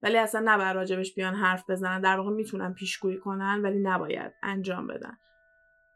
ولی 0.04 0.18
اصلا 0.18 0.42
نباید 0.46 0.76
راجبش 0.76 1.16
بیان 1.16 1.36
حرف 1.36 1.70
بزنن. 1.70 2.02
در 2.02 2.18
واقع 2.18 2.32
می‌تونن 2.32 2.74
پیشگویی 2.74 3.18
کنن 3.18 3.62
ولی 3.62 3.80
نباید 3.80 4.34
انجام 4.44 4.88
بدن. 4.88 5.18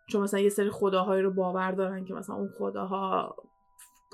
چون 0.09 0.21
مثلا 0.21 0.39
یه 0.39 0.49
سری 0.49 0.69
خداهایی 0.69 1.21
رو 1.21 1.33
باور 1.33 1.71
دارن 1.71 2.05
که 2.05 2.13
مثلا 2.13 2.35
اون 2.35 2.49
خداها 2.57 3.35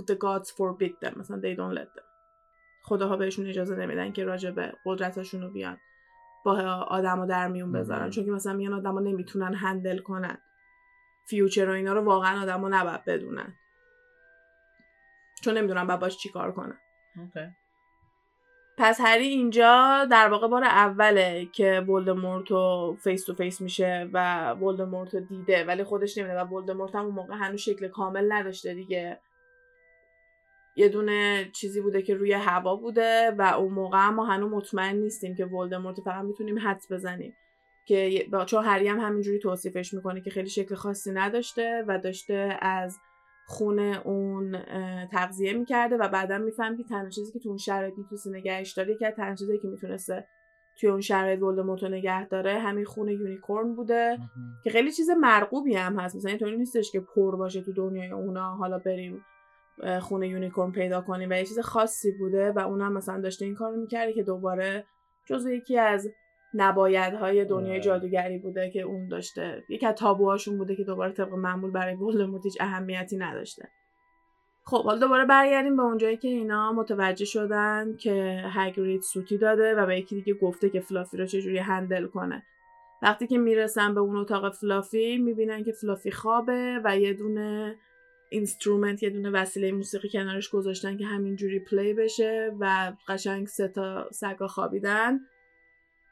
the 0.02 0.14
gods 0.14 0.48
forbid 0.50 1.08
them 1.08 1.18
مثلا 1.18 1.42
they 1.42 1.58
don't 1.58 1.80
let 1.80 1.98
them. 1.98 2.04
خداها 2.84 3.18
بهشون 3.18 3.48
اجازه 3.48 3.76
نمیدن 3.76 4.12
که 4.12 4.24
راجع 4.24 4.52
به 4.52 4.74
قدرتاشون 4.86 5.42
رو 5.42 5.50
بیان. 5.50 5.78
با 6.46 6.62
آدما 6.88 7.26
در 7.26 7.48
میون 7.48 7.72
بذارن. 7.72 8.10
چون 8.10 8.26
که 8.26 8.32
مثلا 8.32 8.54
میان 8.54 8.74
آدما 8.74 9.00
نمی‌تونن 9.00 9.54
handle 9.54 10.00
کنن. 10.00 10.38
future 11.28 11.70
و 11.70 11.74
اینا 11.74 11.94
رو 11.94 12.02
واقعا 12.02 12.42
آدما 12.42 12.70
نباید 12.70 13.06
بدونن. 13.06 13.54
چون 15.44 15.58
نمی‌دونن 15.58 15.88
باید 15.88 16.00
باش 16.00 16.18
چیکار 16.18 16.52
کنن. 16.52 16.78
OK. 17.18 17.48
پس 18.78 19.02
هری 19.02 19.28
اینجا 19.28 20.06
در 20.12 20.30
واقع 20.30 20.48
بار 20.48 20.64
اوله 20.64 21.46
که 21.46 21.80
ولدمورت 21.80 22.52
رو 22.52 22.96
face 23.04 23.26
to 23.26 23.34
face 23.34 23.62
میشه 23.62 24.10
و 24.14 24.50
ولدمورت 24.54 25.14
رو 25.14 25.20
دیده. 25.20 25.64
ولی 25.64 25.84
خودش 25.84 26.18
نمیده 26.18 26.40
و 26.40 26.46
ولدمورت 26.46 26.96
هم 26.96 27.06
اون 27.06 27.16
موقع 27.16 27.36
هنوز 27.36 27.60
شکل 27.60 27.88
کامل 27.88 28.32
نداشته 28.32 28.74
دیگه. 28.74 29.20
یه 30.80 30.90
دونه 30.90 31.50
چیزی 31.54 31.82
بوده 31.82 32.02
که 32.02 32.16
روی 32.16 32.34
هوا 32.34 32.76
بوده 32.76 33.32
و 33.38 33.42
اون 33.42 33.74
موقع 33.74 34.10
ما 34.10 34.26
هنوز 34.26 34.52
مطمئن 34.52 34.96
نیستیم 34.96 35.36
که 35.36 35.46
ولدمورت 35.46 36.02
فقط 36.02 36.24
می‌تونیم 36.24 36.60
حدس 36.60 36.92
بزنیم. 36.92 37.34
که 37.86 38.28
چون 38.46 38.66
هری 38.66 38.88
هم 38.88 39.00
همینجوری 39.00 39.40
توصیفش 39.40 39.94
می‌کنه 39.94 40.22
که 40.22 40.30
خیلی 40.30 40.50
شکل 40.50 40.76
خاصی 40.76 41.12
نداشته 41.12 41.84
و 41.88 42.00
داشته 42.00 42.58
از 42.62 42.98
خون 43.48 43.80
اون 43.80 44.58
تغذیه 45.12 45.54
می‌کرده 45.54 45.98
و 45.98 46.08
بعدا 46.08 46.38
می‌فهمیم 46.38 46.78
که 46.78 46.84
تنها 46.84 47.10
چیزی 47.10 47.32
که 47.32 47.40
تو 47.40 47.50
اون 47.50 47.58
شرایط 47.58 47.94
می‌تونسته 47.98 48.30
نگهش 48.30 48.74
داره 48.74 48.98
که 48.98 49.14
تنها 49.18 49.36
چیزی 49.36 49.58
که 49.58 49.68
می‌تونسته 49.68 50.28
توی 50.80 50.90
اون 50.90 51.02
شرایط 51.02 51.42
ولدمورت 51.42 51.84
نگه 51.84 52.28
داره 52.28 52.60
همین 52.60 52.86
خون 52.86 53.10
unicorn 53.10 53.76
بوده. 53.76 54.18
که 54.64 54.70
خیلی 54.70 54.92
چیز 54.92 55.10
مرغوبی 55.10 55.76
هم 55.76 56.00
هست. 56.00 56.16
مثلا 56.16 56.30
اینطوری 56.30 56.58
نیستش 56.58 56.92
که 56.92 57.00
پر 57.00 57.36
باشه 57.36 57.62
تو 57.62 57.74
دنیای 57.74 58.12
اونا 58.12 58.56
حالا 58.56 58.80
بریم 58.80 59.26
اه، 59.84 60.00
خون 60.00 60.24
unicorn 60.24 60.72
پیدا 60.72 61.02
کنیم 61.02 61.30
و 61.30 61.34
یه 61.34 61.46
چیز 61.46 61.60
خاصی 61.60 62.12
بوده 62.12 62.52
و 62.52 62.60
اونم 62.60 62.94
مثلا 62.94 63.22
داشته 63.22 63.46
این 63.46 63.56
کارو 63.56 63.78
می‌کرده 63.78 64.14
که 64.14 64.24
دوباره 64.24 64.86
جزو 65.26 65.50
یکی 65.50 65.78
از 65.78 66.10
نبایدهای 66.54 67.46
دنیای 67.46 67.72
آره. 67.72 67.82
جادوگری 67.82 68.38
بوده 68.38 68.70
که 68.70 68.82
اون 68.82 69.08
داشته. 69.08 69.64
یکی 69.70 69.86
از 69.86 69.96
تابوهاشون 69.96 70.58
بوده 70.58 70.76
که 70.76 70.84
دوباره 70.84 71.12
طبق 71.12 71.34
معمول 71.34 71.72
برای 71.72 71.96
ولدمورت 71.96 72.46
هیچ 72.46 72.58
اهمیتی 72.60 73.18
نداشته. 73.18 73.70
خب 74.66 74.84
حالا 74.84 75.00
دوباره 75.00 75.26
برگردیم 75.26 75.78
به 75.78 75.84
اونجایی 75.84 76.18
که 76.18 76.28
اینا 76.28 76.74
متوجه 76.74 77.26
شدن 77.26 77.96
که 77.98 78.44
هگرید 78.46 79.02
سوتی 79.02 79.38
داده 79.38 79.76
و 79.76 79.86
به 79.86 80.00
یکی 80.00 80.16
دیگه 80.16 80.34
گفته 80.34 80.70
که 80.70 80.80
فلافی 80.80 81.18
رو 81.18 81.26
چجوری 81.26 81.58
handle 81.58 82.08
کنه. 82.08 82.44
وقتی 83.02 83.28
که 83.28 83.38
می‌رسن 83.38 83.94
به 83.94 84.00
اون 84.00 84.16
اتاق 84.16 84.54
فلافی 84.54 85.18
می‌بینن 85.18 85.64
که 85.64 85.72
فلافی 85.72 86.12
خوابه 86.12 86.82
و 86.84 86.98
یه 86.98 87.14
دونه 87.14 87.76
instrument 88.30 89.04
یه 89.04 89.10
دونه 89.10 89.30
وسیله 89.30 89.72
موسیقی 89.72 90.10
کنارش 90.10 90.50
گذاشتن 90.50 90.98
که 90.98 91.06
همینجوری 91.06 91.60
play 91.60 91.94
بشه 91.94 92.52
و 92.60 92.94
قشنگ 93.08 93.48
سه 93.48 93.68
تا 93.68 94.10
سگا 94.12 94.48
خوابیدن. 94.48 95.20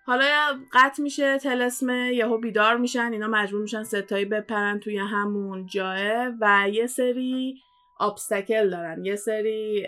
حالا 0.05 0.59
قطع 0.73 1.03
میشه 1.03 1.37
تلسم 1.37 1.89
یهو 1.89 2.37
بیدار 2.37 2.77
میشن 2.77 3.09
اینا 3.11 3.27
مجبور 3.27 3.61
میشن 3.61 3.83
ستایی 3.83 4.25
بپرن 4.25 4.79
توی 4.79 4.97
همون 4.97 5.65
جاه 5.65 6.27
و 6.41 6.69
یه 6.71 6.87
سری 6.87 7.55
آبستکل 7.99 8.69
دارن. 8.69 9.05
یه 9.05 9.15
سری 9.15 9.87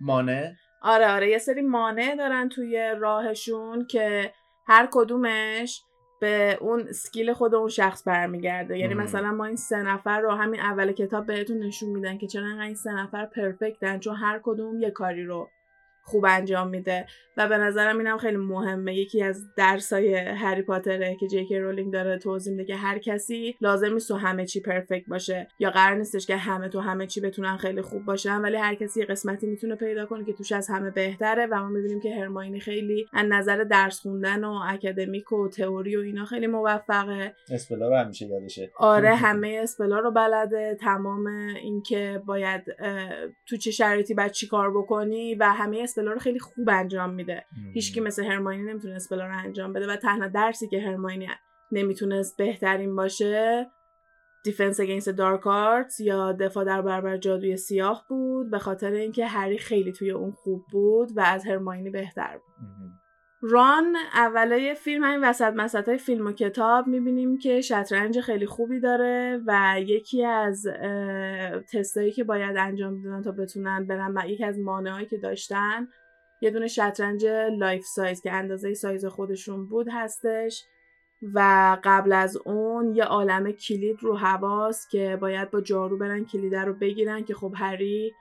مانع؟ 0.00 0.52
آره 0.82 1.08
آره 1.08 1.30
یه 1.30 1.38
سری 1.38 1.62
مانع 1.62 2.16
دارن 2.16 2.48
توی 2.48 2.94
راهشون 2.98 3.86
که 3.86 4.32
هر 4.66 4.88
کدومش 4.92 5.82
به 6.20 6.58
اون 6.60 6.92
سکیل 6.92 7.32
خود 7.32 7.54
اون 7.54 7.68
شخص 7.68 8.08
برمیگرده 8.08 8.78
یعنی. 8.78 8.94
مثلا 8.94 9.32
ما 9.32 9.44
این 9.44 9.56
سه 9.56 9.82
نفر 9.82 10.20
رو 10.20 10.30
همین 10.30 10.60
اول 10.60 10.92
کتاب 10.92 11.26
بهتون 11.26 11.58
نشون 11.58 11.88
میدن 11.88 12.18
که 12.18 12.26
چرا 12.26 12.62
این 12.62 12.74
سه 12.74 12.92
نفر 12.92 13.26
پرفکتن 13.26 13.98
چون 13.98 14.16
هر 14.16 14.40
کدوم 14.42 14.80
یه 14.80 14.90
کاری 14.90 15.24
رو 15.24 15.50
خوب 16.06 16.24
انجام 16.28 16.68
میده. 16.68 17.06
و 17.36 17.48
به 17.48 17.58
نظرم 17.58 17.98
اینم 17.98 18.18
خیلی 18.18 18.36
مهمه. 18.36 18.94
یکی 18.94 19.22
از 19.22 19.54
درسای 19.56 20.14
هری 20.14 20.62
پاتره 20.62 21.16
که 21.20 21.26
جیکی 21.26 21.58
رولینگ 21.58 21.92
داره 21.92 22.18
توضیح 22.18 22.52
میده 22.52 22.64
که 22.64 22.76
هر 22.76 22.98
کسی 22.98 23.56
لازم 23.60 23.92
نیست 23.92 24.08
تو 24.08 24.14
همه 24.14 24.46
چی 24.46 24.60
پرفکت 24.60 25.06
باشه. 25.08 25.48
یا 25.58 25.70
قرار 25.70 25.96
نیستش 25.96 26.26
که 26.26 26.36
همه 26.36 26.68
تو 26.68 26.80
همه 26.80 27.06
چی 27.06 27.20
بتونن 27.20 27.56
خیلی 27.56 27.82
خوب 27.82 28.04
باشن 28.04 28.40
ولی 28.40 28.56
هر 28.56 28.74
کسی 28.74 29.00
یه 29.00 29.06
قسمتی 29.06 29.46
می‌تونه 29.46 29.74
پیدا 29.74 30.06
کنه 30.06 30.24
که 30.24 30.32
توش 30.32 30.52
از 30.52 30.68
همه 30.68 30.90
بهتره 30.90 31.46
و 31.46 31.54
ما 31.54 31.68
می‌بینیم 31.68 32.00
که 32.00 32.14
هرماینی 32.14 32.60
خیلی 32.60 33.06
از 33.12 33.26
نظر 33.28 33.64
درس 33.64 34.00
خوندن 34.00 34.44
و 34.44 34.60
اکادمیک 34.68 35.32
و 35.32 35.48
تئوری 35.48 35.96
و 35.96 36.00
اینا 36.00 36.24
خیلی 36.24 36.46
موفقه. 36.46 37.34
اسپلا 37.50 37.88
رو 37.88 37.96
همیشه 37.96 38.26
یادشه. 38.26 38.70
آره 38.76 39.14
همه 39.14 39.60
اسپلا 39.62 39.98
رو 39.98 40.10
بلده. 40.10 40.76
تمام 40.80 41.26
اینکه 41.62 42.22
باید 42.26 42.62
تو 43.46 43.56
چه 43.56 43.70
شرایطی 43.70 44.14
باید 44.14 44.32
چیکار 44.32 44.70
بکنی 44.70 45.34
و 45.34 45.44
همه 45.44 45.82
spell 45.96 46.09
ا 46.09 46.12
رو 46.12 46.18
خیلی 46.18 46.38
خوب 46.38 46.68
انجام 46.68 47.14
میده. 47.14 47.44
هیچکی 47.74 48.00
مثل 48.00 48.24
هرماینی 48.24 48.62
نمی‌تونه 48.62 48.94
spell 48.94 49.21
ا 49.21 49.26
رو 49.26 49.38
انجام 49.38 49.72
بده 49.72 49.86
و 49.86 49.96
تنها 49.96 50.28
درسی 50.28 50.68
که 50.68 50.80
هرماینی 50.80 51.28
نمی‌تونست 51.72 52.36
بهترین 52.36 52.96
باشه 52.96 53.66
Defence 54.44 54.80
Against 54.80 55.08
Dark 55.08 55.46
Arts 55.46 56.00
یا 56.00 56.32
دفاع 56.32 56.64
در 56.64 56.82
برابر 56.82 57.16
جادوی 57.16 57.56
سیاه 57.56 58.06
بود 58.08 58.50
به 58.50 58.58
خاطر 58.58 58.90
اینکه 58.90 59.26
هری 59.26 59.58
خیلی 59.58 59.92
توی 59.92 60.10
اون 60.10 60.30
خوب 60.30 60.64
بود 60.72 61.08
و 61.16 61.20
از 61.20 61.46
هرماینی 61.46 61.90
بهتر 61.90 62.38
بود. 62.38 62.66
ران 63.40 63.96
اولای 64.14 64.74
فیلم 64.74 65.04
همین 65.04 65.24
وسط 65.24 65.52
مسط 65.56 65.88
فیلم 65.88 66.26
و 66.26 66.32
کتاب 66.32 66.86
می‌بینیم 66.86 67.38
که 67.38 67.60
شطرنج 67.60 68.20
خیلی 68.20 68.46
خوبی 68.46 68.80
داره 68.80 69.40
و 69.46 69.76
یکی 69.80 70.24
از 70.24 70.66
تستایی 71.72 72.12
که 72.12 72.24
باید 72.24 72.56
انجام 72.56 73.02
بدن 73.02 73.22
تا 73.22 73.32
بتونن 73.32 73.86
برن 73.86 74.28
یکی 74.28 74.44
از 74.44 74.58
مانعهایی 74.58 75.06
که 75.06 75.16
داشتن 75.16 75.88
یه 76.40 76.50
دونه 76.50 76.66
شطرنج 76.66 77.26
life 77.58 77.84
size 77.84 78.22
که 78.22 78.32
اندازه 78.32 78.74
سایز 78.74 79.06
خودشون 79.06 79.66
بود 79.66 79.86
هستش 79.90 80.64
و 81.34 81.76
قبل 81.84 82.12
از 82.12 82.36
اون 82.36 82.94
یه 82.94 83.04
عالم 83.04 83.52
کلید 83.52 84.02
رو 84.02 84.16
هواست 84.16 84.90
که 84.90 85.18
باید 85.20 85.50
با 85.50 85.60
جارو 85.60 85.98
برن 85.98 86.24
کلید 86.24 86.54
رو 86.54 86.74
بگیرن 86.74 87.24
که 87.24 87.34
خب 87.34 87.54
هری 87.56 88.14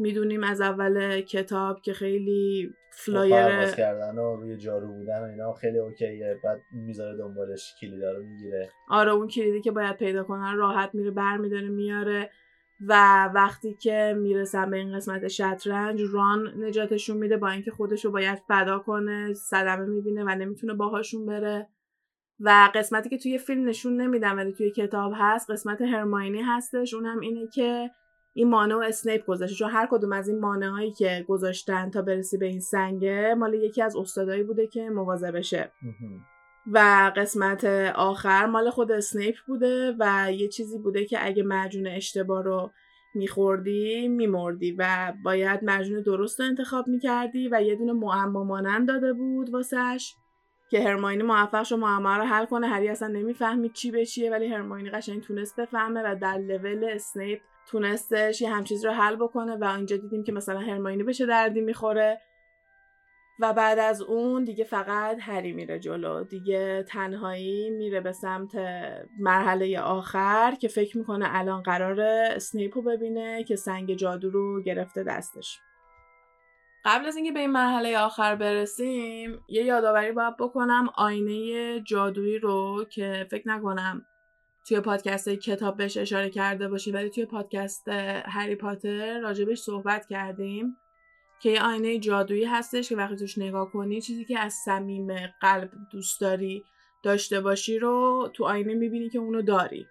می‌دونیم 0.00 0.44
از 0.44 0.60
اول 0.60 1.20
کتاب 1.20 1.80
که 1.80 1.92
خیلی 1.92 2.70
flyer 2.92 3.70
کردن 3.70 4.18
و 4.18 4.36
روی 4.36 4.56
جارو 4.56 4.92
بودن 4.92 5.20
و 5.20 5.24
اینا 5.24 5.52
خیلی 5.52 5.78
اوکیه. 5.78 6.40
بعد 6.44 6.60
می‌ذاره 6.72 7.16
دنبالش 7.16 7.74
کلیدا 7.80 8.12
رو 8.12 8.22
می‌گیره. 8.22 8.70
آره 8.88 9.12
اون 9.12 9.28
کلیدی 9.28 9.60
که 9.60 9.70
باید 9.70 9.96
پیدا 9.96 10.24
کنن 10.24 10.56
راحت 10.56 10.90
میره 10.94 11.10
برمیداره 11.10 11.68
میاره 11.68 12.30
و 12.88 13.24
وقتی 13.34 13.74
که 13.74 14.14
می‌رسن 14.18 14.70
به 14.70 14.76
این 14.76 14.96
قسمت 14.96 15.28
شطرنج 15.28 16.02
ران 16.12 16.64
نجاتشون 16.64 17.16
میده 17.16 17.36
با 17.36 17.48
اینکه 17.48 17.70
خودش 17.70 18.04
رو 18.04 18.10
باید 18.10 18.38
فدا 18.48 18.78
کنه 18.78 19.34
صدمه 19.34 19.86
می‌بینه 19.86 20.24
و 20.24 20.28
نمی‌تونه 20.28 20.74
باهاشون 20.74 21.26
بره. 21.26 21.68
و 22.40 22.70
قسمتی 22.74 23.08
که 23.08 23.18
توی 23.18 23.38
فیلم 23.38 23.68
نشون 23.68 24.00
نمیدم 24.00 24.36
ولی 24.36 24.52
توی 24.52 24.70
کتاب 24.70 25.12
هست 25.16 25.50
قسمت 25.50 25.82
هرماینی 25.82 26.42
هستش. 26.42 26.94
اون 26.94 27.06
هم 27.06 27.20
اینه 27.20 27.46
که 27.46 27.90
این 28.32 28.50
مانع 28.50 28.74
و 28.74 28.78
اسنیپ 28.78 29.26
گذاشته. 29.26 29.56
چون 29.56 29.70
هر 29.70 29.88
کدوم 29.90 30.12
از 30.12 30.28
این 30.28 30.40
مانع 30.40 30.68
هایی 30.68 30.92
که 30.92 31.24
گذاشتن 31.28 31.90
تا 31.90 32.02
برسی 32.02 32.38
به 32.38 32.46
این 32.46 32.60
سنگه 32.60 33.34
مال 33.34 33.54
یکی 33.54 33.82
از 33.82 33.96
استادایی 33.96 34.42
بوده 34.42 34.66
که 34.66 34.90
بشه. 35.34 35.72
و 36.72 37.12
قسمت 37.16 37.64
آخر 37.94 38.46
مال 38.46 38.70
خود 38.70 38.92
اسنیپ 38.92 39.34
بوده 39.46 39.96
و 39.98 40.32
یه 40.32 40.48
چیزی 40.48 40.78
بوده 40.78 41.04
که 41.04 41.26
اگه 41.26 41.42
مجون 41.42 41.86
اشتباه 41.86 42.42
رو 42.42 42.70
میخوردی 43.14 44.08
میمردی 44.08 44.72
و 44.78 45.12
باید 45.24 45.60
مجون 45.62 46.02
درست 46.02 46.40
رو 46.40 46.46
انتخاب 46.46 46.88
می‌کردی 46.88 47.48
و 47.52 47.62
یه 47.62 47.76
دونه 47.76 47.92
معما 47.92 48.44
مانند 48.44 48.88
داده 48.88 49.12
بود 49.12 49.50
واسش. 49.50 50.14
که 50.70 50.80
هرماینی 50.80 51.22
موفق 51.22 51.62
شد 51.62 51.76
معما 51.76 52.16
رو 52.16 52.24
حل 52.24 52.44
کنه. 52.44 52.66
هری 52.66 52.88
اصلا 52.88 53.08
نمی‌فهمید 53.08 53.72
چی 53.72 53.90
به 53.90 54.06
چیه 54.06 54.30
ولی 54.30 54.46
هرماینی 54.46 54.90
قشنگ 54.90 55.22
تونست 55.22 55.60
بفهمه 55.60 56.02
و 56.04 56.16
در 56.20 56.38
لول 56.38 56.84
اسنیپ 56.84 57.40
تونستش 57.66 58.40
یه 58.40 58.50
همچیز 58.50 58.84
رو 58.84 58.90
حل 58.90 59.16
بکنه 59.16 59.56
و 59.56 59.64
اینجا 59.64 59.96
دیدیم 59.96 60.24
که 60.24 60.32
مثلا 60.32 60.60
هرماینی 60.60 61.02
بشه 61.02 61.26
دردی 61.26 61.60
می‌خوره. 61.60 62.20
و 63.42 63.52
بعد 63.52 63.78
از 63.78 64.02
اون 64.02 64.44
دیگه 64.44 64.64
فقط 64.64 65.16
هری 65.20 65.52
میره 65.52 65.78
جلو. 65.78 66.24
دیگه 66.24 66.82
تنهایی 66.82 67.70
میره 67.70 68.00
به 68.00 68.12
سمت 68.12 68.50
مرحله 69.18 69.80
آخر 69.80 70.54
که 70.60 70.68
فکر 70.68 70.98
می‌کنه 70.98 71.26
الان 71.28 71.62
قراره 71.62 72.28
اسنیپ 72.36 72.76
رو 72.76 72.82
ببینه 72.82 73.44
که 73.44 73.56
سنگ 73.56 73.94
جادو 73.94 74.30
رو 74.30 74.62
گرفته 74.62 75.02
دستش. 75.02 75.60
قبل 76.84 77.06
از 77.06 77.16
اینکه 77.16 77.32
به 77.32 77.40
این 77.40 77.50
مرحله 77.50 77.98
آخر 77.98 78.36
برسیم 78.36 79.44
یه 79.48 79.64
یادآوری 79.64 80.12
باید 80.12 80.36
بکنم 80.36 80.88
آینه 80.96 81.80
جادویی 81.80 82.38
رو 82.38 82.84
که 82.90 83.26
فکر 83.30 83.48
نکنم 83.48 84.06
توی 84.68 84.80
پادکست 84.80 85.28
کتاب 85.28 85.76
بهش 85.76 85.96
اشاره 85.96 86.30
کرده 86.30 86.68
باشی 86.68 86.92
ولی 86.92 87.10
توی 87.10 87.24
پادکست 87.24 87.88
هری 88.24 88.54
پاتر 88.54 89.20
راجبش 89.20 89.58
صحبت 89.58 90.06
کردیم 90.06 90.76
که 91.40 91.50
یه 91.50 91.62
آینه 91.62 91.98
جادویی 91.98 92.44
هستش 92.44 92.88
که 92.88 92.96
وقتی 92.96 93.16
توش 93.16 93.38
نگاه 93.38 93.70
کنی 93.70 94.00
چیزی 94.00 94.24
که 94.24 94.38
از 94.38 94.54
صمیم 94.54 95.12
قلب 95.40 95.70
دوست 95.92 96.20
داری 96.20 96.64
داشته 97.02 97.40
باشی 97.40 97.78
رو 97.78 98.30
تو 98.34 98.44
آینه 98.44 98.74
می‌بینی 98.74 99.08
که 99.08 99.18
اونو 99.18 99.42
داری. 99.42 99.86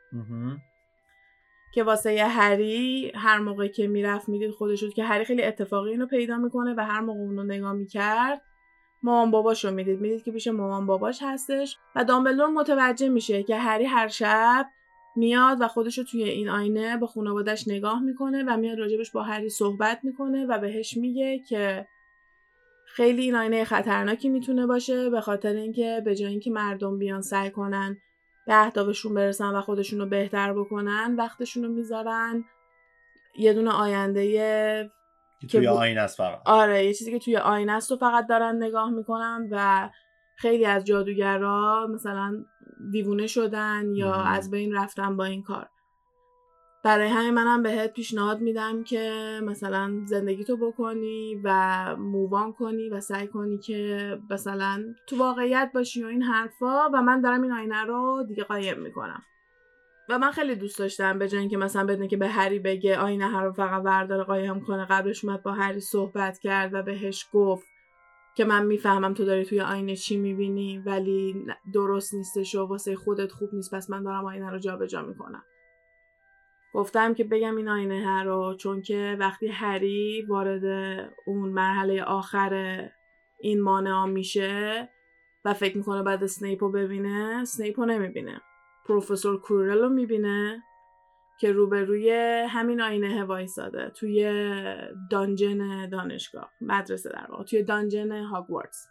که 1.71 1.84
واسه 1.84 2.25
هری 2.25 3.12
هر 3.15 3.39
موقع 3.39 3.67
که 3.67 3.88
می‌رفت 3.88 4.29
می‌دید 4.29 4.51
خودش 4.51 4.84
که 4.84 5.03
هری 5.03 5.25
خیلی 5.25 5.43
اتفاقی 5.43 5.89
اینو 5.89 6.05
پیدا 6.05 6.38
می‌کنه 6.38 6.73
و 6.77 6.86
هر 6.86 6.99
موقع 6.99 7.19
اونو 7.19 7.43
نگاه 7.43 7.73
می‌کرد 7.73 8.41
مامان 9.03 9.32
باباش 9.32 9.65
رو 9.65 9.71
می‌دید. 9.71 10.01
می‌دید 10.01 10.23
که 10.23 10.32
پیش 10.32 10.47
مامان 10.47 10.86
باباش 10.86 11.19
هستش 11.21 11.77
و 11.95 12.03
دامبلدور 12.03 12.47
متوجه 12.47 13.10
میشه 13.10 13.43
که 13.43 13.55
هری 13.55 13.86
هر 13.86 14.08
شب 14.08 14.65
میاد 15.15 15.58
و 15.62 15.67
خودش 15.67 15.97
رو 15.97 16.03
توی 16.03 16.23
این 16.23 16.49
آینه 16.49 16.97
به 16.97 17.08
خانوادش 17.08 17.67
نگاه 17.67 18.03
می‌کنه 18.03 18.43
و 18.47 18.58
میاد 18.58 18.79
راجبش 18.79 19.12
با 19.12 19.23
هری 19.23 19.49
صحبت 19.49 19.99
می‌کنه 20.03 20.45
و 20.45 20.60
بهش 20.60 20.97
میگه 20.97 21.39
که 21.39 21.88
خیلی 22.86 23.21
این 23.21 23.36
آینه 23.36 23.63
خطرناکی 23.63 24.29
می‌تونه 24.29 24.67
باشه 24.67 25.10
به 25.10 25.21
خاطر 25.21 25.53
اینکه 25.53 26.01
به 26.05 26.15
جای 26.15 26.32
اینکه 26.32 26.51
مردم 26.51 26.97
بیان 26.97 27.21
سعی 27.21 27.51
کنن 27.51 27.97
به 28.49 28.55
اهدافشون 28.55 29.13
برسن 29.13 29.55
و 29.55 29.62
خودشون 29.62 29.99
رو 29.99 30.05
بهتر 30.05 30.53
بکنن 30.53 31.15
وقتشون 31.17 31.63
رو 31.63 31.69
می‌ذارن 31.69 32.43
یه 33.38 33.53
دونه 33.53 33.71
آینده 33.71 34.31
که 35.41 35.47
توی 35.47 35.67
آینه 35.67 36.01
است 36.01 36.17
فقط. 36.17 36.41
آره 36.45 36.85
یه 36.85 36.93
چیزی 36.93 37.12
که 37.12 37.19
توی 37.19 37.38
آینه 37.38 37.71
است 37.71 37.91
رو 37.91 37.97
فقط 37.97 38.27
دارن 38.27 38.63
نگاه 38.63 38.89
می‌کنن 38.89 39.47
و 39.51 39.89
خیلی 40.35 40.65
از 40.65 40.83
جادوگرا 40.83 41.88
مثلا 41.93 42.45
دیوونه 42.91 43.27
شدن 43.27 43.95
یا 43.95 44.13
از 44.13 44.51
بین 44.51 44.75
رفتن 44.75 45.17
با 45.17 45.25
این 45.25 45.43
کار. 45.43 45.69
برای 46.83 47.07
همین 47.07 47.33
منم 47.33 47.63
بهت 47.63 47.93
پیشنهاد 47.93 48.41
میدم 48.41 48.83
که 48.83 49.39
مثلا 49.43 50.01
زندگی 50.05 50.43
تو 50.43 50.57
بکنی 50.57 51.41
و 51.43 51.95
مووان 51.95 52.53
کنی 52.53 52.89
و 52.89 52.99
سعی 52.99 53.27
کنی 53.27 53.57
که 53.57 54.17
مثلا 54.29 54.95
تو 55.07 55.17
واقعیت 55.17 55.71
باشی 55.73 56.03
و 56.03 56.07
این 56.07 56.21
حرفا. 56.21 56.89
و 56.93 57.01
من 57.01 57.21
دارم 57.21 57.41
این 57.41 57.51
آینه 57.51 57.83
رو 57.83 58.23
دیگه 58.27 58.43
قایم 58.43 58.79
می‌کنم. 58.79 59.21
و 60.09 60.19
من 60.19 60.31
خیلی 60.31 60.55
دوست 60.55 60.79
داشتم 60.79 61.19
به 61.19 61.27
جای 61.27 61.39
اینکه 61.39 61.57
مثلا 61.57 61.85
بدونه 61.85 62.07
که 62.07 62.17
به 62.17 62.27
هری 62.27 62.59
بگه 62.59 62.97
آینه 62.97 63.27
هر 63.27 63.43
رو 63.43 63.51
فقط 63.51 63.81
ورداره 63.85 64.23
قایم 64.23 64.61
کنه 64.61 64.85
قبلش 64.85 65.25
اومد 65.25 65.43
با 65.43 65.51
هری 65.51 65.79
صحبت 65.79 66.39
کرد 66.39 66.73
و 66.73 66.83
بهش 66.83 67.27
گفت 67.33 67.67
که 68.35 68.45
من 68.45 68.65
می‌فهمم 68.65 69.13
تو 69.13 69.25
داری 69.25 69.45
توی 69.45 69.61
آینه 69.61 69.95
چی 69.95 70.17
می‌بینی 70.17 70.77
ولی 70.85 71.45
درست 71.73 72.13
نیستش 72.13 72.55
و 72.55 72.65
واسه 72.65 72.95
خودت 72.95 73.31
خوب 73.31 73.49
نیست 73.53 73.75
پس 73.75 73.89
من 73.89 74.03
دارم 74.03 74.25
آینه 74.25 74.49
رو 74.49 74.59
جابجا 74.59 75.01
می‌کنم. 75.01 75.43
گفتم 76.73 77.13
که 77.13 77.23
بگم 77.23 77.55
این 77.55 77.69
آینه 77.69 78.05
هر 78.05 78.23
رو 78.23 78.55
چون 78.55 78.82
که 78.82 79.17
وقتی 79.19 79.47
هری 79.47 80.25
وارد 80.27 80.65
اون 81.25 81.49
مرحله 81.49 82.03
آخر 82.03 82.89
این 83.39 83.62
مانعا 83.62 84.05
میشه 84.05 84.89
و 85.45 85.53
فکر 85.53 85.77
می‌کنه 85.77 86.03
بعد 86.03 86.25
سنیپ 86.25 86.63
رو 86.63 86.71
ببینه 86.71 87.45
سنیپ 87.45 87.79
رو 87.79 87.86
نمی‌بینه. 87.86 88.41
پروفسور 88.86 89.41
کورل 89.41 89.79
رو 89.79 89.89
می‌بینه 89.89 90.63
که 91.39 91.51
روبروی 91.51 92.12
همین 92.49 92.82
آینه 92.82 93.23
وایساده 93.23 93.89
توی 93.89 94.23
dungeon 95.12 95.89
دانشگاه 95.89 96.51
مدرسه 96.62 97.10
در 97.10 97.25
واقع 97.29 97.43
توی 97.43 97.63
dungeon 97.63 98.12
هاگوارتس. 98.12 98.88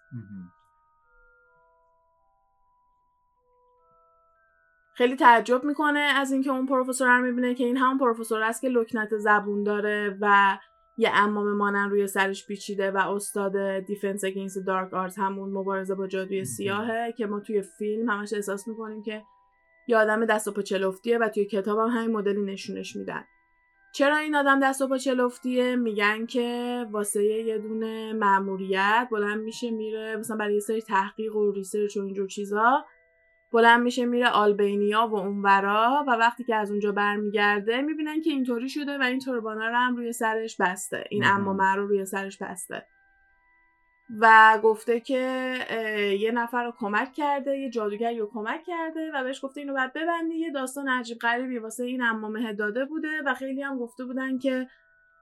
خیلی 4.98 5.16
تعجب 5.16 5.64
می‌کنه 5.64 5.98
از 5.98 6.32
اینکه 6.32 6.50
اون 6.50 6.66
پروفسور 6.66 7.18
رو 7.18 7.24
می‌بینه 7.24 7.54
که 7.54 7.64
این 7.64 7.76
همون 7.76 7.98
پروفسور 7.98 8.42
است 8.42 8.60
که 8.60 8.68
لکنت 8.68 9.18
زبون 9.18 9.62
داره 9.62 10.18
و 10.20 10.58
یه 10.96 11.10
عمامه 11.14 11.52
مانند 11.52 11.90
روی 11.90 12.06
سرش 12.06 12.46
پیچیده 12.46 12.90
و 12.90 12.96
استاد 12.96 13.78
Defence 13.78 14.24
Against 14.24 14.58
Dark 14.66 14.94
Art 14.94 15.18
همون 15.18 15.50
مبارزه 15.50 15.94
با 15.94 16.06
جادوی 16.06 16.44
سیاهه 16.44 17.14
که 17.16 17.26
ما 17.26 17.40
توی 17.40 17.62
فیلم 17.62 18.10
همش 18.10 18.32
احساس 18.32 18.68
می‌کنیم 18.68 19.02
که 19.02 19.22
یه 19.88 19.96
آدم 19.96 20.24
دست 20.24 20.48
و 20.48 20.52
پا 20.52 20.62
چلفتیه 20.62 21.18
و 21.18 21.28
توی 21.28 21.44
کتاب 21.44 21.78
هم 21.78 21.88
همین 21.88 22.16
مدلی 22.16 22.42
نشونش 22.42 22.96
میدن. 22.96 23.24
چرا 23.94 24.16
این 24.16 24.34
آدم 24.34 24.60
دست 24.60 24.82
و 24.82 24.88
پا 24.88 24.98
چلفتیه 24.98 25.76
میگن 25.76 26.26
که 26.26 26.86
واسه 26.90 27.24
یه 27.24 27.58
دونه 27.58 28.12
ماموریت 28.12 29.08
بلند 29.10 29.40
میشه 29.40 29.70
میره 29.70 30.16
مثلا 30.16 30.36
برای 30.36 30.54
یه 30.54 30.60
سری 30.60 30.82
تحقیق 30.82 31.36
و 31.36 31.52
ریسرچ 31.52 31.96
و 31.96 32.00
اینجور 32.00 32.28
چیزا 32.28 32.84
بلند 33.52 33.82
میشه 33.82 34.06
میره 34.06 34.28
آلبینیا 34.28 35.06
و 35.06 35.16
اونورا 35.16 36.04
و 36.08 36.10
وقتی 36.10 36.44
که 36.44 36.54
از 36.54 36.70
اونجا 36.70 36.92
برمیگرده 36.92 37.82
می‌بینن 37.82 38.20
که 38.20 38.30
اینطوری 38.30 38.68
شده 38.68 38.98
و 38.98 39.02
این 39.02 39.18
توربانا 39.18 39.68
رو 39.68 39.76
هم 39.76 39.96
روی 39.96 40.12
سرش 40.12 40.56
بسته. 40.60 41.04
این 41.10 41.24
اما 41.24 41.74
رو 41.74 41.86
روی 41.86 42.04
سرش 42.04 42.38
بسته. 42.38 42.86
و 44.20 44.58
گفته 44.62 45.00
که 45.00 45.54
یه 46.20 46.30
نفر 46.30 46.64
رو 46.64 46.72
کمک 46.78 47.12
کرده 47.12 47.58
یه 47.58 47.70
جادوگری 47.70 48.18
رو 48.18 48.30
کمک 48.32 48.62
کرده 48.66 49.10
و 49.14 49.24
بهش 49.24 49.44
گفته 49.44 49.60
اینو 49.60 49.72
باید 49.72 49.92
ببندی 49.92 50.34
یه 50.34 50.52
داستان 50.52 50.88
عجیب 50.88 51.18
غریبی 51.18 51.58
واسه 51.58 51.84
این 51.84 52.02
امامه 52.02 52.52
داده 52.52 52.84
بوده 52.84 53.22
و 53.26 53.34
خیلی 53.34 53.62
هم 53.62 53.78
گفته 53.78 54.04
بودن 54.04 54.38
که 54.38 54.68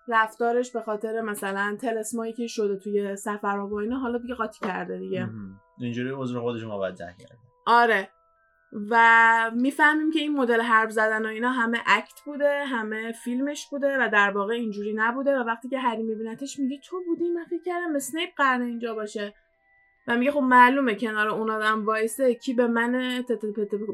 رفتارش 0.08 0.72
به 0.72 0.80
خاطر 0.80 1.20
مثلا 1.20 1.76
تلسمایی 1.80 2.32
که 2.32 2.46
شده 2.46 2.76
توی 2.76 3.16
سفر 3.16 3.58
و 3.58 3.74
اینا 3.74 3.98
حالا 3.98 4.18
دیگه 4.18 4.34
قاطی 4.34 4.66
کرده 4.66 4.98
دیگه. 4.98 5.28
اینجوری 5.78 6.10
عذر 6.10 6.40
خودش 6.40 6.64
موجه 6.64 7.14
کرده. 7.18 7.38
آره. 7.66 8.08
و 8.90 9.50
می‌فهمیم 9.54 10.10
که 10.10 10.18
این 10.18 10.32
مدل 10.32 10.60
حرب 10.60 10.90
زدن 10.90 11.26
و 11.26 11.28
اینا 11.28 11.50
همه 11.50 11.78
اکت 11.86 12.20
بوده 12.24 12.64
همه 12.64 13.12
فیلمش 13.12 13.66
بوده 13.70 13.96
و 14.00 14.08
در 14.12 14.30
واقع 14.30 14.54
اینجوری 14.54 14.92
نبوده 14.94 15.38
و 15.38 15.42
وقتی 15.42 15.68
که 15.68 15.78
هری 15.78 16.02
میبینتش 16.02 16.58
میگه 16.58 16.80
تو 16.84 17.04
بودی؟ 17.06 17.28
من 17.28 17.44
فکر 17.44 17.62
کردم 17.62 17.96
اسنیپ 17.96 18.30
قرن 18.36 18.62
اینجا 18.62 18.94
باشه. 18.94 19.34
و 20.08 20.16
میگه 20.16 20.30
خب 20.30 20.40
معلومه 20.40 20.94
کنار 20.94 21.28
اون 21.28 21.50
آدم 21.50 21.86
وایسه 21.86 22.34
کی 22.34 22.54
به 22.54 22.66
من 22.66 23.22
تت 23.28 23.44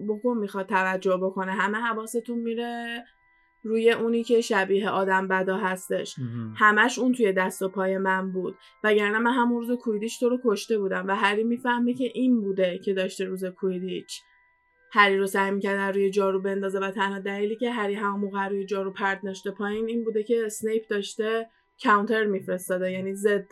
بکن 0.08 0.38
می‌خواد 0.38 0.66
توجه 0.66 1.16
بکنه. 1.16 1.52
همه 1.52 1.78
حواستون 1.78 2.38
میره 2.38 3.04
روی 3.64 3.90
اونی 3.90 4.24
که 4.24 4.40
شبیه 4.40 4.90
آدم 4.90 5.28
بدا 5.28 5.56
هستش. 5.56 6.16
همش 6.56 6.98
اون 6.98 7.12
توی 7.12 7.32
دست 7.32 7.62
و 7.62 7.68
پای 7.68 7.98
من 7.98 8.32
بود. 8.32 8.58
وگرنه 8.84 9.18
من 9.18 9.32
همون 9.32 9.58
روز 9.58 9.70
کویدیش 9.78 10.18
تو 10.18 10.28
رو 10.28 10.38
کشته 10.44 10.78
بودم 10.78 11.06
و 11.08 11.16
هری 11.16 11.44
می‌فهمه 11.44 11.94
که 11.94 12.10
این 12.14 12.40
بوده 12.40 12.78
که 12.84 12.94
داشته 12.94 13.24
روز 13.24 13.44
کویدیچ. 13.44 14.22
هری 14.94 15.18
رو 15.18 15.26
سعی 15.26 15.50
می‌کرد 15.50 15.94
روی 15.94 16.10
جارو 16.10 16.42
بندازه 16.42 16.78
و 16.80 16.90
تنها 16.90 17.18
دلیلی 17.18 17.56
که 17.56 17.70
هری 17.70 17.94
همون 17.94 18.20
موقع 18.20 18.48
روی 18.48 18.66
جارو 18.66 18.92
پرت 18.92 19.24
نشته 19.24 19.50
پایین 19.50 19.88
این 19.88 20.04
بوده 20.04 20.22
که 20.22 20.42
اسنیپ 20.46 20.88
داشته 20.88 21.50
کاونتر 21.84 22.24
میفرستاده 22.24 22.92
یعنی 22.92 23.14
ضد 23.14 23.48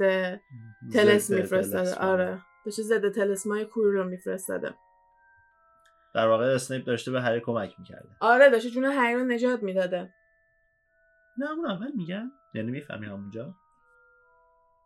طلسم 0.92 1.30
میفرستاده. 1.30 1.94
آره. 1.94 2.38
داشته 2.66 2.82
ضد 2.82 3.08
طلسمای 3.08 3.64
کورل 3.64 3.92
رو 3.92 4.04
میفرستاده. 4.04 4.74
در 6.14 6.28
واقع 6.28 6.44
اسنیپ 6.44 6.84
داشته 6.84 7.10
به 7.10 7.20
هری 7.20 7.40
کمک 7.40 7.74
می‌کرده. 7.78 8.08
آره 8.20 8.50
داشته 8.50 8.70
جون 8.70 8.84
هری 8.84 9.14
رو 9.14 9.24
نجات 9.24 9.62
می‌داده. 9.62 10.14
نه 11.38 11.50
اون 11.50 11.66
اول 11.66 11.92
میگن 11.96 12.30
یعنی 12.54 12.70
می‌فهمی 12.70 13.06
همونجا؟ 13.06 13.54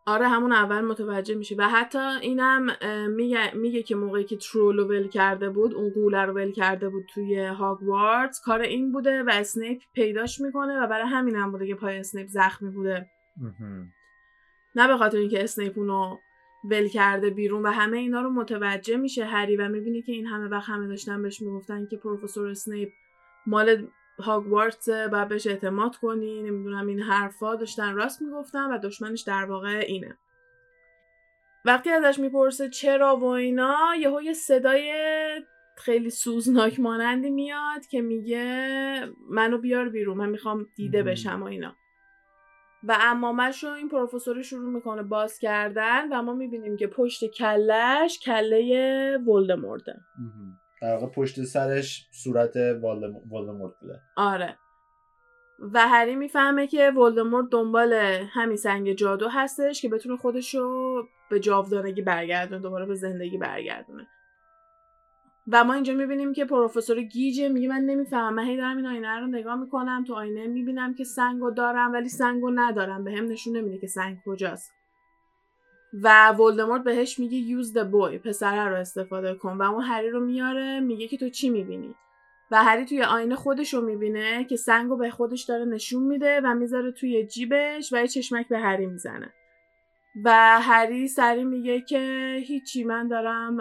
آره 0.07 0.27
همون 0.27 0.51
اول 0.51 0.81
متوجه 0.81 1.35
میشی. 1.35 1.55
و 1.55 1.67
حتی 1.67 1.99
اینم 2.21 2.67
میگه, 3.09 3.55
میگه 3.55 3.83
که 3.83 3.95
موقعی 3.95 4.23
که 4.23 4.37
troll 4.37 4.77
رو 4.77 4.83
ول 4.83 5.07
کرده 5.07 5.49
بود 5.49 5.73
اون 5.73 5.89
غوله 5.89 6.21
رو 6.21 6.33
ول 6.33 6.51
کرده 6.51 6.89
بود 6.89 7.05
توی 7.13 7.45
هاگوارتس 7.45 8.41
کار 8.41 8.61
این 8.61 8.91
بوده 8.91 9.23
و 9.23 9.29
اسنیپ 9.33 9.81
پیداش 9.93 10.41
می‌کنه 10.41 10.83
و 10.83 10.87
برای 10.87 11.07
همین 11.07 11.35
هم 11.35 11.51
بوده 11.51 11.67
که 11.67 11.75
پای 11.75 11.97
اسنیپ 11.97 12.27
زخمی 12.27 12.69
بوده. 12.69 13.09
نه 14.75 14.87
به 14.87 14.97
خاطر 14.97 15.17
اینکه 15.17 15.43
اسنیپ 15.43 15.77
اونو 15.77 16.17
ول 16.63 16.87
کرده 16.87 17.29
بیرون 17.29 17.63
و 17.63 17.67
همه 17.67 17.97
اینا 17.97 18.21
رو 18.21 18.29
متوجه 18.29 18.97
میشه 18.97 19.25
هری 19.25 19.55
و 19.57 19.69
می‌بینی 19.69 20.01
که 20.01 20.11
این 20.11 20.25
همه 20.25 20.47
وقت 20.47 20.69
همه 20.69 20.87
داشتن 20.87 21.21
بهش 21.21 21.41
می‌گفتن 21.41 21.85
که 21.85 21.97
پروفسور 21.97 22.47
اسنیپ 22.47 22.89
مال 23.47 23.87
هاگوارتس 24.19 24.89
باید 24.89 25.27
بهش 25.27 25.47
اعتماد 25.47 25.95
کنی 25.95 26.43
نمی‌دونم 26.43 26.87
این 26.87 26.99
حرفا 26.99 27.55
داشتن 27.55 27.95
راست 27.95 28.21
می‌گفتن 28.21 28.71
و 28.71 28.77
دشمنش 28.77 29.21
در 29.21 29.45
واقع 29.45 29.83
اینه. 29.87 30.17
وقتی 31.65 31.89
ازش 31.89 32.19
می‌پرسه 32.19 32.69
چرا 32.69 33.17
و 33.17 33.23
اینا 33.25 33.77
یهو 33.99 34.21
یه 34.21 34.33
صدای 34.33 34.93
خیلی 35.77 36.09
سوزناک 36.09 36.79
مانندی 36.79 37.29
میاد 37.29 37.85
که 37.91 38.01
میگه 38.01 39.09
منو 39.29 39.57
بیار 39.57 39.89
بیرون 39.89 40.17
من 40.17 40.29
می‌خوام 40.29 40.67
دیده 40.75 41.03
بشم 41.03 41.43
و 41.43 41.45
اینا. 41.45 41.75
و 42.83 42.97
امامش 43.01 43.63
رو 43.63 43.69
این 43.69 43.89
پروفسور 43.89 44.41
شروع 44.41 44.69
می‌کنه 44.69 45.03
باز 45.03 45.39
کردن 45.39 46.13
و 46.13 46.21
ما 46.21 46.33
می‌بینیم 46.33 46.77
که 46.77 46.87
پشت 46.87 47.25
کلش 47.25 48.19
کله 48.19 49.17
ولدمورده 49.17 49.95
در 50.81 50.93
واقع 50.93 51.07
پشت 51.07 51.43
سرش 51.43 52.07
صورت 52.11 52.55
ولدمورت 53.31 53.73
بوده 53.81 54.01
آره. 54.17 54.57
و 55.73 55.87
هری 55.87 56.15
می‌فهمه 56.15 56.67
که 56.67 56.91
ولدمورت 56.91 57.49
دنبال 57.51 57.93
همین 58.33 58.57
سنگ 58.57 58.93
جادو 58.93 59.29
هستش 59.29 59.81
که 59.81 59.89
بتونه 59.89 60.17
خودش 60.17 60.55
رو 60.55 61.03
به 61.29 61.39
جاودانگی 61.39 62.01
برگردونه 62.01 62.61
دوباره 62.61 62.85
به 62.85 62.95
زندگی 62.95 63.37
برگردونه. 63.37 64.07
و 65.51 65.63
ما 65.63 65.73
اینجا 65.73 65.93
می‌بینیم 65.93 66.33
که 66.33 66.45
پروفسور 66.45 67.01
گیجه 67.01 67.49
میگه 67.49 67.67
من 67.67 67.81
نمی‌فهمم 67.81 68.39
هی 68.39 68.57
دارم 68.57 68.77
این 68.77 68.85
آینه 68.85 69.19
رو 69.19 69.27
نگاه 69.27 69.55
می‌کنم 69.55 70.03
تو 70.07 70.13
آینه 70.13 70.47
می‌بینم 70.47 70.93
که 70.93 71.03
سنگو 71.03 71.51
دارم 71.51 71.93
ولی 71.93 72.09
سنگو 72.09 72.51
ندارم. 72.55 73.03
به 73.03 73.11
هم 73.11 73.27
نشون 73.27 73.57
نمیده 73.57 73.77
که 73.77 73.87
سنگ 73.87 74.17
کجاست. 74.25 74.71
و 76.03 76.31
ولدمورت 76.31 76.83
بهش 76.83 77.19
میگه 77.19 77.37
یوز 77.37 77.73
د 77.73 77.91
بوی 77.91 78.19
پسره 78.19 78.69
رو 78.69 78.75
استفاده 78.75 79.35
کن. 79.35 79.57
و 79.57 79.61
اون 79.61 79.83
هری 79.83 80.09
رو 80.09 80.25
میاره 80.25 80.79
میگه 80.79 81.07
که 81.07 81.17
تو 81.17 81.29
چی 81.29 81.49
می‌بینی؟ 81.49 81.95
و 82.51 82.63
هری 82.63 82.85
توی 82.85 83.03
آینه 83.03 83.35
خودش 83.35 83.73
رو 83.73 83.81
می‌بینه 83.81 84.45
که 84.45 84.55
سنگ 84.55 84.89
رو 84.89 84.97
به 84.97 85.09
خودش 85.09 85.43
داره 85.43 85.65
نشون 85.65 86.03
میده 86.03 86.41
و 86.43 86.53
می‌ذاره 86.53 86.91
توی 86.91 87.27
جیبش 87.27 87.93
و 87.93 87.97
یه 87.97 88.07
چشمک 88.07 88.47
به 88.47 88.59
هری 88.59 88.85
می‌زنه. 88.85 89.33
و 90.23 90.31
هری 90.61 91.07
سری 91.07 91.43
میگه 91.43 91.81
که 91.81 92.35
هیچی 92.47 92.83
من 92.83 93.07
دارم 93.07 93.57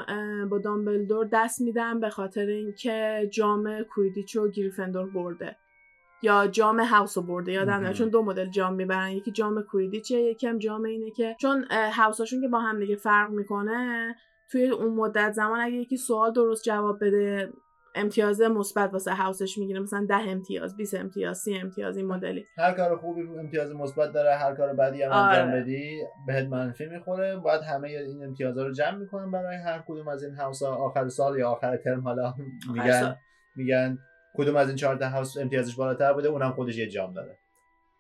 با 0.51 0.59
دامبلدور 0.59 1.29
دست 1.33 1.61
میدم 1.61 2.01
به 2.01 2.11
خاطر 2.11 2.47
اینکه 2.47 3.29
جام 3.33 3.83
کویدیچ 3.83 4.37
و 4.37 4.49
گریفندور 4.49 5.11
برده. 5.11 5.57
یا 6.25 6.47
جام 6.47 6.81
هاوس 6.81 7.19
برده 7.19 7.53
یادم 7.53 7.93
چون 7.93 8.09
دو 8.09 8.23
مدل 8.23 8.51
جام 8.51 8.75
می‌برن 8.75 9.11
یکی 9.11 9.31
جام 9.31 9.63
کویدیچه 9.63 10.21
یکی 10.21 10.47
هم 10.47 10.59
جام 10.59 10.83
اینه 10.83 11.11
که 11.11 11.37
چون 11.41 11.65
هاوساشون 11.71 12.41
که 12.41 12.49
با 12.49 12.61
هم 12.61 12.81
دیگه 12.81 12.97
فرق 12.97 13.31
می‌کنه 13.31 14.15
توی 14.51 14.69
اون 14.69 14.95
مدت 14.95 15.33
زمان 15.33 15.61
اگه 15.61 15.77
یکی 15.77 15.97
سوال 15.97 16.33
درست 16.33 16.65
جواب 16.65 17.05
بده 17.05 17.53
امتیاز 17.97 18.41
مثبت 18.41 18.93
واسه 18.93 19.15
هاوسش 19.15 19.59
می‌گیره 19.59 19.81
مثلا 19.81 20.07
10 20.09 20.15
امتیاز 20.15 20.77
20 20.77 20.95
امتیاز 20.95 21.39
30 21.39 21.57
امتیاز 21.57 21.97
این 21.97 22.07
مدلی. 22.07 22.47
هر 22.59 22.73
کار 22.73 22.97
خوبی 22.97 23.23
امتیاز 23.39 23.73
مثبت 23.73 24.13
داره 24.13 24.35
هر 24.35 24.55
کار 24.55 24.75
بدی 24.75 25.03
هم 25.03 25.13
انجام 25.13 25.49
آره. 25.49 25.61
بدی 25.61 26.03
بهت 26.27 26.47
منفی 26.47 26.87
می‌خوره 26.87 27.37
باید 27.37 27.63
همه 27.63 27.89
این 27.89 28.25
امتیازها 28.25 28.65
رو 28.65 28.73
جمع 28.73 28.97
می‌کنن 28.97 29.31
برای 29.31 29.57
هر 29.57 29.85
کدوم 29.89 30.09
از 30.09 30.25
این 30.25 30.35
هاوس 30.35 30.63
آخر 30.63 31.09
سال 31.09 31.39
یا 31.39 31.51
آخر 31.51 31.77
ترم 31.77 32.01
حالا 32.01 32.35
میگن 32.73 33.17
میگن 33.57 33.99
کدوم 34.35 34.57
از 34.57 34.69
این 34.69 34.77
چهار 34.77 34.97
تا 34.97 35.09
هاوس 35.09 35.37
امتیازش 35.37 35.77
بالاتر 35.77 36.13
بوده؟ 36.13 36.29
اونم 36.29 36.53
خودش 36.53 36.77
یه 36.77 36.89
جام 36.89 37.13
داره. 37.15 37.39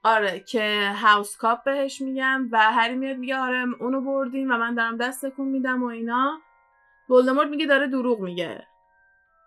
آره 0.02 0.40
که 0.40 0.92
هاوس 0.94 1.36
کاپ 1.36 1.64
بهش 1.64 2.00
میگم 2.00 2.48
و 2.52 2.72
هری 2.72 2.94
میاد 2.94 3.16
میگه 3.16 3.36
آره 3.36 3.64
اونو 3.80 4.00
بردیم 4.00 4.50
و 4.50 4.56
من 4.56 4.74
دارم 4.74 4.96
دست 4.96 5.26
تکون 5.26 5.48
میدم 5.48 5.82
و 5.82 5.86
اینا. 5.86 6.38
ولدمورت 7.10 7.48
میگه 7.48 7.66
داره 7.66 7.86
دروغ 7.86 8.20
میگه. 8.20 8.66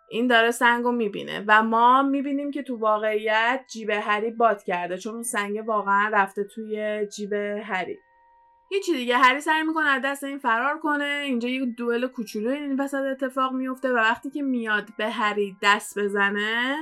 این 0.09 0.27
داره 0.27 0.51
سنگو 0.51 0.91
می‌بینه 0.91 1.43
و 1.47 1.63
ما 1.63 2.03
می‌بینیم 2.03 2.51
که 2.51 2.63
تو 2.63 2.77
واقعیت 2.77 3.61
جیب 3.73 3.89
هری 3.89 4.31
باد 4.31 4.63
کرده 4.63 4.97
چون 4.97 5.13
اون 5.13 5.23
سنگ 5.23 5.67
واقعا 5.67 6.09
رفته 6.13 6.43
توی 6.43 7.05
جیب 7.05 7.33
هری. 7.33 7.97
هیچی 8.69 8.93
دیگه. 8.93 9.17
هری 9.17 9.41
سعی 9.41 9.63
می‌کنه 9.63 9.89
از 9.89 10.01
دست 10.05 10.23
این 10.23 10.37
فرار 10.37 10.79
کنه. 10.79 11.21
اینجا 11.25 11.49
یه 11.49 11.65
دوئل 11.65 12.07
کوچولو 12.07 12.49
این 12.49 12.79
وسط 12.79 13.03
اتفاق 13.03 13.53
میفته 13.53 13.89
و 13.93 13.95
وقتی 13.95 14.29
که 14.29 14.41
میاد 14.41 14.87
به 14.97 15.09
هری 15.09 15.57
دست 15.61 15.99
بزنه 15.99 16.77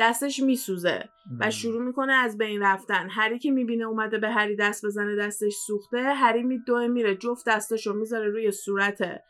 دستش 0.00 0.40
میسوزه 0.40 1.08
و 1.40 1.50
شروع 1.50 1.82
می‌کنه 1.82 2.12
از 2.12 2.38
بین 2.38 2.62
رفتن. 2.62 3.08
هری 3.10 3.38
که 3.38 3.50
می‌بینه 3.50 3.84
اومده 3.84 4.18
به 4.18 4.30
هری 4.30 4.56
دست 4.56 4.86
بزنه 4.86 5.16
دستش 5.16 5.54
سوخته 5.54 6.02
هری 6.02 6.42
میدوه 6.42 6.86
میره 6.86 7.14
جفت 7.16 7.48
دستشو 7.48 7.94
می‌ذاره 7.94 8.28
روی 8.28 8.52
صورت 8.52 9.20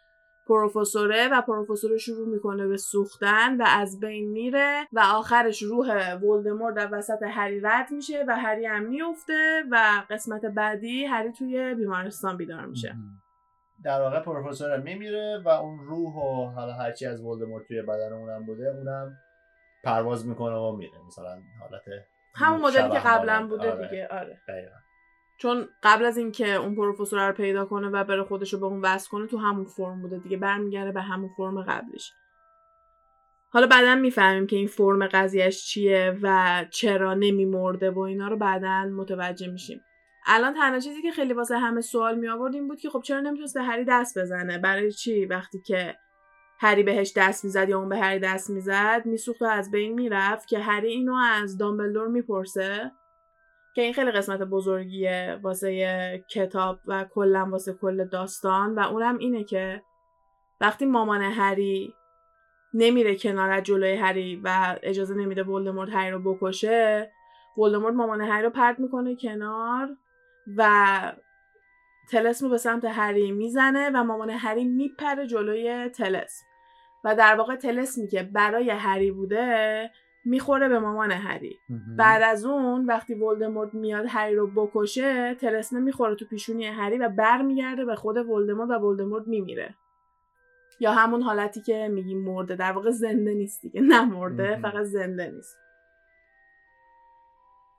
پروفسوره 0.46 1.28
و 1.32 1.40
پروفسور 1.40 1.96
شروع 1.96 2.28
می‌کنه 2.28 2.66
به 2.66 2.76
سوختن 2.76 3.56
و 3.60 3.64
از 3.68 4.00
بین 4.00 4.30
میره 4.30 4.86
و 4.92 5.00
آخرش 5.00 5.62
روح 5.62 6.14
ولدمورت 6.14 6.74
در 6.74 6.88
وسط 6.92 7.22
هری 7.22 7.60
رد 7.60 7.90
میشه 7.90 8.24
و 8.28 8.36
هری 8.36 8.66
هم 8.66 8.82
میفته 8.82 9.62
و 9.70 10.02
قسمت 10.10 10.44
بعدی 10.44 11.04
هری 11.04 11.32
توی 11.32 11.74
بیمارستان 11.74 12.36
بیدار 12.36 12.66
میشه. 12.66 12.94
در 13.84 14.00
واقع 14.00 14.20
پروفسور 14.20 14.80
میمیره 14.80 15.42
و 15.44 15.48
اون 15.48 15.78
روح 15.78 16.14
و 16.14 16.50
حالا 16.50 16.72
هرچی 16.72 17.06
از 17.06 17.24
ولدمورت 17.24 17.66
توی 17.68 17.82
بدن 17.82 18.12
اونم 18.12 18.46
بوده 18.46 18.68
اونم 18.68 19.16
پرواز 19.84 20.26
می‌کنه 20.26 20.56
و 20.56 20.76
میره. 20.76 20.98
مثلا 21.06 21.38
حالت 21.60 21.82
همون 22.34 22.60
مدلی 22.60 22.90
که 22.90 22.98
قبلا 22.98 23.46
بوده 23.46 23.72
آره. 23.72 23.88
دیگه 23.88 24.08
آره. 24.08 24.38
چون 25.38 25.68
قبل 25.82 26.04
از 26.04 26.16
اینکه 26.16 26.54
اون 26.54 26.74
پروفسور 26.74 27.28
رو 27.28 27.34
پیدا 27.34 27.64
کنه 27.64 27.88
و 27.88 28.04
بره 28.04 28.24
خودش 28.24 28.52
رو 28.52 28.60
به 28.60 28.66
اون 28.66 28.80
وصل 28.80 29.10
کنه 29.10 29.26
تو 29.26 29.38
همون 29.38 29.64
فرم 29.64 30.02
بوده 30.02 30.18
دیگه 30.18 30.36
برمیگرده 30.36 30.92
به 30.92 31.00
همون 31.00 31.30
فرم 31.36 31.62
قبلیش. 31.62 32.12
حالا 33.48 33.66
بعدا 33.66 33.94
می‌فهمیم 33.94 34.46
که 34.46 34.56
این 34.56 34.66
فرم 34.66 35.06
قضیهش 35.06 35.66
چیه 35.66 36.18
و 36.22 36.64
چرا 36.70 37.14
نمیمرده 37.14 37.90
و 37.90 37.98
اینا 37.98 38.28
رو 38.28 38.36
بعدا 38.36 38.84
متوجه 38.84 39.48
میشیم. 39.48 39.80
الان 40.26 40.54
تنها 40.54 40.78
چیزی 40.78 41.02
که 41.02 41.10
خیلی 41.10 41.32
واسه 41.32 41.58
همه 41.58 41.80
سوال 41.80 42.18
می 42.18 42.28
آورد 42.28 42.54
این 42.54 42.68
بود 42.68 42.80
که 42.80 42.90
خب 42.90 43.02
چرا 43.02 43.20
نمی‌تونست 43.20 43.54
به 43.54 43.62
هری 43.62 43.84
دست 43.84 44.18
بزنه؟ 44.18 44.58
برای 44.58 44.92
چی 44.92 45.26
وقتی 45.26 45.60
که 45.60 45.96
هری 46.60 46.82
بهش 46.82 47.12
دست 47.16 47.44
می‌زد 47.44 47.68
یا 47.68 47.78
اون 47.78 47.88
به 47.88 47.98
هری 47.98 48.18
دست 48.18 48.50
می‌زد 48.50 49.02
میسوخت 49.04 49.42
و 49.42 49.44
از 49.44 49.70
بین 49.70 49.92
می‌رفت 49.92 50.48
که 50.48 50.58
هری 50.58 50.88
اینو 50.88 51.14
از 51.14 51.58
دامبلدور 51.58 52.08
می‌پرسه؟ 52.08 52.92
که 53.74 53.82
این 53.82 53.92
خیلی 53.92 54.10
قسمت 54.10 54.42
بزرگیه 54.42 55.40
واسه 55.42 56.24
کتاب 56.28 56.80
و 56.86 57.04
کلا 57.04 57.48
واسه 57.50 57.72
کل 57.72 58.04
داستان 58.04 58.74
و 58.74 58.80
اونم 58.80 59.18
اینه 59.18 59.44
که 59.44 59.82
وقتی 60.60 60.86
مامان 60.86 61.22
هری 61.22 61.94
نمیره 62.74 63.16
کنار 63.16 63.60
جلوی 63.60 63.94
هری 63.94 64.40
و 64.44 64.76
اجازه 64.82 65.14
نمیده 65.14 65.42
ولدمورت 65.42 65.90
هری 65.92 66.10
رو 66.10 66.34
بکشه 66.34 67.12
ولدمورت 67.58 67.94
مامان 67.94 68.20
هری 68.20 68.42
رو 68.42 68.50
پرت 68.50 68.78
می‌کنه 68.78 69.16
کنار 69.16 69.96
و 70.56 71.12
تلسم 72.10 72.50
به 72.50 72.58
سمت 72.58 72.84
هری 72.84 73.32
می‌زنه 73.32 73.90
و 73.94 74.04
مامان 74.04 74.30
هری 74.30 74.64
میپره 74.64 75.26
جلوی 75.26 75.88
تلسم 75.88 76.46
و 77.04 77.14
در 77.14 77.34
واقع 77.34 77.56
تلسمی 77.56 78.08
که 78.08 78.22
برای 78.22 78.70
هری 78.70 79.10
بوده 79.10 79.90
می‌خوره 80.24 80.68
به 80.68 80.78
مامان 80.78 81.10
هری. 81.10 81.58
بعد 81.98 82.22
از 82.22 82.44
اون 82.44 82.86
وقتی 82.86 83.14
ولدمورت 83.14 83.74
میاد 83.74 84.04
هری 84.08 84.34
رو 84.34 84.46
بکشه 84.46 85.34
تلسمه 85.34 85.80
می‌خوره 85.80 86.14
تو 86.14 86.24
پیشونی 86.24 86.66
هری 86.66 86.98
و 86.98 87.08
برمیگرده 87.08 87.84
به 87.84 87.94
خود 87.94 88.16
ولدمورت 88.16 88.70
و 88.70 88.72
ولدمورت 88.72 89.28
میمیره. 89.28 89.74
یا 90.80 90.92
همون 90.92 91.22
حالتی 91.22 91.60
که 91.60 91.88
میگیم 91.88 92.24
مرده. 92.24 92.56
در 92.56 92.72
واقع 92.72 92.90
زنده 92.90 93.34
نیست 93.34 93.62
دیگه 93.62 93.80
نه 93.80 94.04
مرده 94.04 94.56
فقط 94.62 94.84
زنده 94.84 95.30
نیست. 95.30 95.56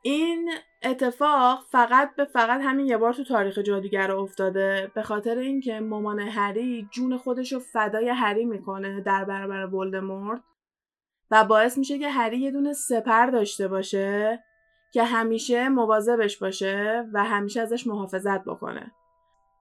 این 0.02 0.52
اتفاق 0.84 1.60
فقط 1.72 2.16
به 2.16 2.26
فقط 2.26 2.62
همین 2.62 2.86
یه 2.86 2.98
بار 2.98 3.14
تو 3.14 3.24
تاریخ 3.24 3.58
جادوگر 3.58 4.12
افتاده. 4.12 4.92
به 4.96 5.02
خاطر 5.02 5.38
اینکه 5.38 5.80
مامان 5.80 6.20
هری 6.20 6.88
جون 6.92 7.18
خودش 7.18 7.54
رو 7.54 7.60
فدای 7.60 8.10
هری 8.10 8.46
می‌کنه 8.46 9.02
در 9.02 9.26
برابر 9.26 9.76
ولدمورت. 9.76 10.42
و 11.32 11.44
باعث 11.44 11.78
میشه 11.78 12.00
که 12.00 12.10
هری 12.10 12.38
یه 12.38 12.52
دونه 12.52 12.74
سپر 12.74 13.26
داشته 13.26 13.68
باشه 13.68 14.44
که 14.92 15.04
همیشه 15.04 15.70
مواظبش 15.70 16.38
باشه 16.38 17.08
و 17.14 17.24
همیشه 17.24 17.62
ازش 17.62 17.88
محافظت 17.88 18.44
بکنه. 18.44 18.92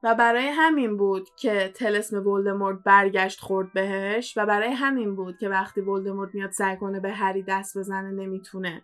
و 0.03 0.15
برای 0.15 0.47
همین 0.47 0.97
بود 0.97 1.29
که 1.37 1.73
تلسم 1.75 2.27
ولدمورت 2.27 2.79
برگشت 2.85 3.41
خورد 3.41 3.73
بهش 3.73 4.35
و 4.37 4.47
برای 4.47 4.69
همین 4.69 5.17
بود 5.17 5.39
که 5.39 5.49
وقتی 5.49 5.81
ولدمورت 5.81 6.35
میاد 6.35 6.51
سعی 6.51 6.77
کنه 6.77 7.01
به 7.01 7.11
هری 7.11 7.43
دست 7.43 7.79
بزنه 7.79 8.11
نمی‌تونه. 8.11 8.83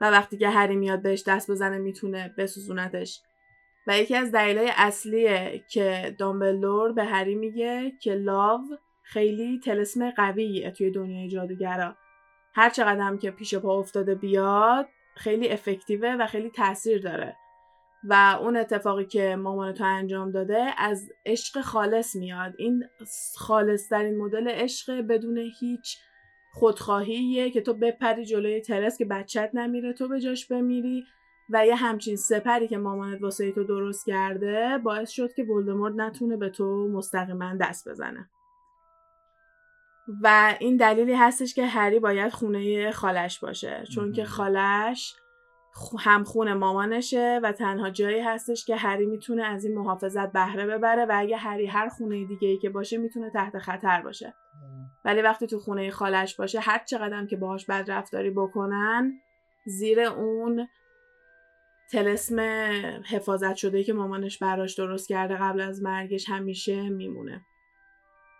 و 0.00 0.10
وقتی 0.10 0.38
که 0.38 0.48
هری 0.48 0.76
میاد 0.76 1.02
بهش 1.02 1.22
دست 1.26 1.50
بزنه 1.50 1.78
می‌تونه 1.78 2.34
بسوزونتش. 2.38 3.22
و 3.86 3.98
یکی 3.98 4.16
از 4.16 4.32
دلایل 4.32 4.70
اصلیه 4.76 5.64
که 5.70 6.16
دامبلور 6.18 6.92
به 6.92 7.04
هری 7.04 7.34
میگه 7.34 7.92
که 8.00 8.14
لاو 8.14 8.60
خیلی 9.12 9.58
تلسم 9.58 10.10
قویه 10.10 10.70
توی 10.70 10.90
دنیای 10.90 11.28
جادوگرا. 11.28 11.96
هر 12.54 12.70
چقدر 12.70 13.00
هم 13.00 13.18
که 13.18 13.30
پیش 13.30 13.54
پا 13.54 13.78
افتاده 13.78 14.14
بیاد 14.14 14.88
خیلی 15.16 15.48
افکتیوه 15.48 16.16
و 16.20 16.26
خیلی 16.26 16.50
تاثیر 16.50 17.02
داره. 17.02 17.36
و 18.04 18.38
اون 18.40 18.56
اتفاقی 18.56 19.04
که 19.04 19.36
مامان 19.36 19.74
تو 19.74 19.84
انجام 19.84 20.30
داده 20.30 20.70
از 20.78 21.12
عشق 21.26 21.60
خالص 21.60 22.16
میاد. 22.16 22.54
این 22.58 22.84
خالص 23.36 23.88
ترین 23.88 24.18
مدل 24.18 24.48
عشق 24.48 25.00
بدون 25.00 25.38
هیچ 25.60 25.98
خودخواهیه 26.52 27.50
که 27.50 27.60
تو 27.60 27.74
بپری 27.74 28.24
جلوی 28.24 28.60
ترس 28.60 28.98
که 28.98 29.04
بچت 29.04 29.50
نمیره 29.54 29.92
تو 29.92 30.08
به 30.08 30.20
جاش 30.20 30.46
بمیری 30.46 31.04
و 31.50 31.66
یه 31.66 31.74
همچین 31.74 32.16
سپری 32.16 32.68
که 32.68 32.78
مامانت 32.78 33.22
واسه 33.22 33.52
تو 33.52 33.64
درست 33.64 34.06
کرده 34.06 34.78
باعث 34.78 35.10
شد 35.10 35.32
که 35.32 35.44
ولدمورت 35.44 35.94
نتونه 35.96 36.36
به 36.36 36.48
تو 36.48 36.88
مستقیما 36.88 37.56
دست 37.60 37.88
بزنه. 37.88 38.30
و 40.22 40.56
این 40.60 40.76
دلیلی 40.76 41.14
هستش 41.14 41.54
که 41.54 41.66
هری 41.66 41.98
باید 41.98 42.32
خونه 42.32 42.90
خالش 42.90 43.38
باشه 43.38 43.84
چون 43.94 44.12
که 44.12 44.24
خالش 44.24 45.14
هم 45.98 46.24
خونه 46.24 46.54
مامانشه 46.54 47.40
و 47.42 47.52
تنها 47.52 47.90
جایی 47.90 48.20
هستش 48.20 48.64
که 48.64 48.76
هری 48.76 49.06
می‌تونه 49.06 49.44
از 49.44 49.64
این 49.64 49.78
محافظت 49.78 50.32
بهره 50.32 50.66
ببره 50.66 51.06
و 51.06 51.12
اگه 51.14 51.36
هری 51.36 51.66
هر 51.66 51.88
خونه 51.88 52.24
دیگه 52.24 52.48
ای 52.48 52.58
که 52.58 52.70
باشه 52.70 52.98
می‌تونه 52.98 53.30
تحت 53.30 53.58
خطر 53.58 54.02
باشه. 54.02 54.34
ولی 55.04 55.22
وقتی 55.22 55.46
تو 55.46 55.58
خونه 55.58 55.90
خالش 55.90 56.36
باشه 56.36 56.60
هر 56.60 56.78
چقدر 56.78 57.26
که 57.26 57.36
باهاش 57.36 57.66
بد 57.66 57.90
رفتاری 57.90 58.30
بکنن 58.30 59.12
زیر 59.66 60.00
اون 60.00 60.68
تلسم 61.92 62.40
حفاظت 63.10 63.54
شده 63.54 63.84
که 63.84 63.92
مامانش 63.92 64.38
براش 64.38 64.74
درست 64.74 65.08
کرده 65.08 65.36
قبل 65.36 65.60
از 65.60 65.82
مرگش 65.82 66.28
همیشه 66.28 66.88
میمونه. 66.88 67.44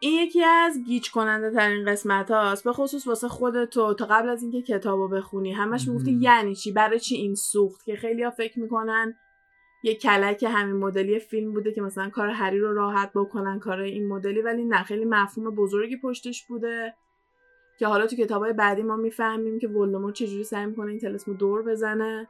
این 0.02 0.26
یکی 0.26 0.44
از 0.44 0.84
گیج 0.84 1.10
کننده 1.10 1.50
ترین 1.50 1.84
قسمت 1.84 2.30
هاست 2.30 2.64
به 2.64 2.72
خصوص 2.72 3.06
واسه 3.06 3.28
خودتو 3.28 3.94
تا 3.94 4.06
قبل 4.06 4.28
از 4.28 4.42
اینکه 4.42 4.62
کتابو 4.62 5.08
بخونی. 5.08 5.52
همش 5.52 5.88
می‌گفتی 5.88 6.12
یعنی 6.20 6.54
چی؟ 6.54 6.72
برای 6.72 7.00
چی 7.00 7.14
این 7.14 7.34
سوخت؟ 7.34 7.84
که 7.84 7.96
خیلی 7.96 8.22
ها 8.22 8.30
فکر 8.30 8.60
می‌کنن 8.60 9.14
یه 9.82 9.94
کلک 9.94 10.44
همین 10.48 10.76
مدلی 10.76 11.18
فیلم 11.18 11.52
بوده 11.52 11.72
که 11.72 11.82
مثلا 11.82 12.10
کار 12.10 12.28
هری 12.28 12.58
رو 12.58 12.74
راحت 12.74 13.10
بکنن 13.14 13.58
کار 13.58 13.80
این 13.80 14.08
مدلی 14.08 14.42
ولی 14.42 14.64
نه 14.64 14.82
خیلی 14.82 15.04
مفهوم 15.04 15.54
بزرگی 15.54 15.96
پشتش 15.96 16.46
بوده. 16.46 16.94
که 17.78 17.86
حالا 17.86 18.06
تو 18.06 18.16
کتابای 18.16 18.52
بعدی 18.52 18.82
ما 18.82 18.96
می‌فهمیم 18.96 19.58
که 19.58 19.68
ولدمورت 19.68 20.14
چجوری 20.14 20.44
سعی 20.44 20.66
می‌کنه 20.66 20.90
این 20.90 21.00
تلسمو 21.00 21.34
دور 21.34 21.62
بزنه 21.62 22.28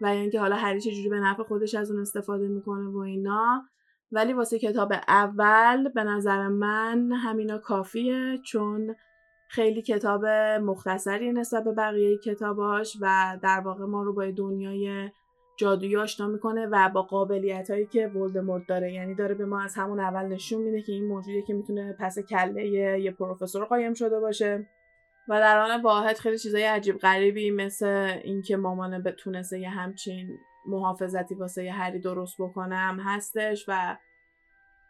و 0.00 0.06
اینکه 0.06 0.40
حالا 0.40 0.56
هری 0.56 0.80
چجوری 0.80 1.08
به 1.08 1.20
نفع 1.20 1.42
خودش 1.42 1.74
از 1.74 1.90
اون 1.90 2.00
استفاده 2.00 2.48
می‌کنه 2.48 2.88
و 2.88 2.98
اینا. 2.98 3.64
ولی 4.12 4.32
واسه 4.32 4.58
کتاب 4.58 4.92
اول 5.08 5.88
به 5.88 6.04
نظر 6.04 6.48
من 6.48 7.12
همینا 7.12 7.58
کافیه 7.58 8.38
چون 8.44 8.96
خیلی 9.48 9.82
کتاب 9.82 10.26
مختصری 10.62 11.32
نسبت 11.32 11.64
به 11.64 11.72
بقیه 11.72 12.18
کتاباش 12.18 12.96
و 13.00 13.38
در 13.42 13.60
واقع 13.60 13.84
ما 13.84 14.02
رو 14.02 14.12
با 14.14 14.30
دنیای 14.30 15.10
جادویی 15.56 15.96
آشنا 15.96 16.26
می‌کنه 16.26 16.66
و 16.66 16.88
با 16.88 17.02
قابلیت 17.02 17.70
هایی 17.70 17.86
که 17.86 18.06
ولدمورت 18.06 18.66
داره. 18.68 18.92
یعنی 18.92 19.14
داره 19.14 19.34
به 19.34 19.44
ما 19.44 19.60
از 19.60 19.74
همون 19.74 20.00
اول 20.00 20.26
نشون 20.26 20.62
میده 20.62 20.82
که 20.82 20.92
این 20.92 21.06
موجودی 21.06 21.42
که 21.42 21.54
می‌تونه 21.54 21.96
پس 22.00 22.18
کله 22.18 22.66
یه 23.00 23.10
پروفسور 23.10 23.64
قایم 23.64 23.94
شده 23.94 24.20
باشه. 24.20 24.66
و 25.28 25.38
در 25.40 25.58
آن 25.58 25.82
واحد 25.82 26.16
خیلی 26.16 26.38
چیزای 26.38 26.64
عجیب 26.64 26.98
غریبی 26.98 27.50
مثل 27.50 27.86
اینکه 28.24 28.56
مامانه 28.56 28.98
بتونسته 28.98 29.60
یه 29.60 29.68
همچین 29.68 30.38
محافظتی 30.66 31.34
واسه 31.34 31.64
یه 31.64 31.72
هری 31.72 31.98
درست 31.98 32.36
بکنم 32.38 33.00
هستش 33.04 33.64
و 33.68 33.96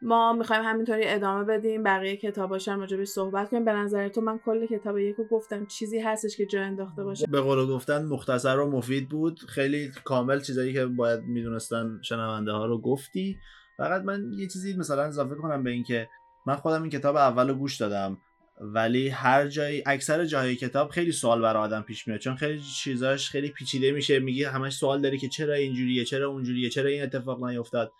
ما 0.02 0.32
می‌خوایم 0.32 0.62
همینطوری 0.64 1.02
ادامه 1.06 1.44
بدیم 1.44 1.82
بقیه 1.82 2.16
کتاباش 2.16 2.68
هم 2.68 2.80
راجبش 2.80 3.08
صحبت 3.08 3.50
کنیم. 3.50 3.64
به 3.64 3.72
نظر 3.72 4.08
تو 4.08 4.20
من 4.20 4.38
کل 4.38 4.66
کتاب 4.66 4.98
یکو 4.98 5.24
گفتم 5.24 5.66
چیزی 5.66 5.98
هستش 5.98 6.36
که 6.36 6.46
جا 6.46 6.62
انداخته 6.62 7.04
باشه؟ 7.04 7.26
به 7.26 7.40
قول 7.40 7.66
گفتن 7.66 8.04
مختصر 8.04 8.58
و 8.58 8.70
مفید 8.70 9.08
بود. 9.08 9.38
خیلی 9.38 9.90
کامل 10.04 10.40
چیزایی 10.40 10.72
که 10.72 10.86
باید 10.86 11.20
می‌دونستن 11.22 11.98
شنونده 12.02 12.52
ها 12.52 12.66
رو 12.66 12.80
گفتی. 12.80 13.38
فقط 13.76 14.02
من 14.02 14.32
یه 14.32 14.48
چیزی 14.48 14.76
مثلا 14.76 15.02
اضافه 15.02 15.34
کنم 15.34 15.62
به 15.62 15.70
اینکه 15.70 16.08
من 16.46 16.56
خودم 16.56 16.82
این 16.82 16.90
کتاب 16.90 17.16
اول 17.16 17.52
گوش 17.52 17.80
دادم. 17.80 18.18
ولی 18.62 19.08
هر 19.08 19.48
جایی 19.48 19.82
اکثر 19.86 20.24
جاهای 20.24 20.56
کتاب 20.56 20.90
خیلی 20.90 21.12
سوال 21.12 21.42
برای 21.42 21.62
آدم 21.62 21.82
پیش 21.82 22.08
میاد 22.08 22.20
چون 22.20 22.36
خیلی 22.36 22.60
چیزاش 22.60 23.30
خیلی 23.30 23.48
پیچیده 23.48 23.92
میشه 23.92 24.18
میگی 24.18 24.44
همش 24.44 24.72
سوال 24.72 25.02
داری 25.02 25.18
که 25.18 25.28
چرا 25.28 25.54
اینجوریه 25.54 26.04
چرا 26.04 26.28
اونجوریه 26.28 26.70
چرا 26.70 26.88
این 26.88 27.02
اتفاق 27.02 27.44
نیفتاد؟ 27.44 27.92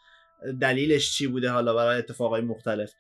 دلیلش 0.61 1.13
چی 1.13 1.27
بوده 1.27 1.51
حالا 1.51 1.75
برای 1.75 1.99
اتفاقای 1.99 2.41
مختلف؟ 2.41 2.93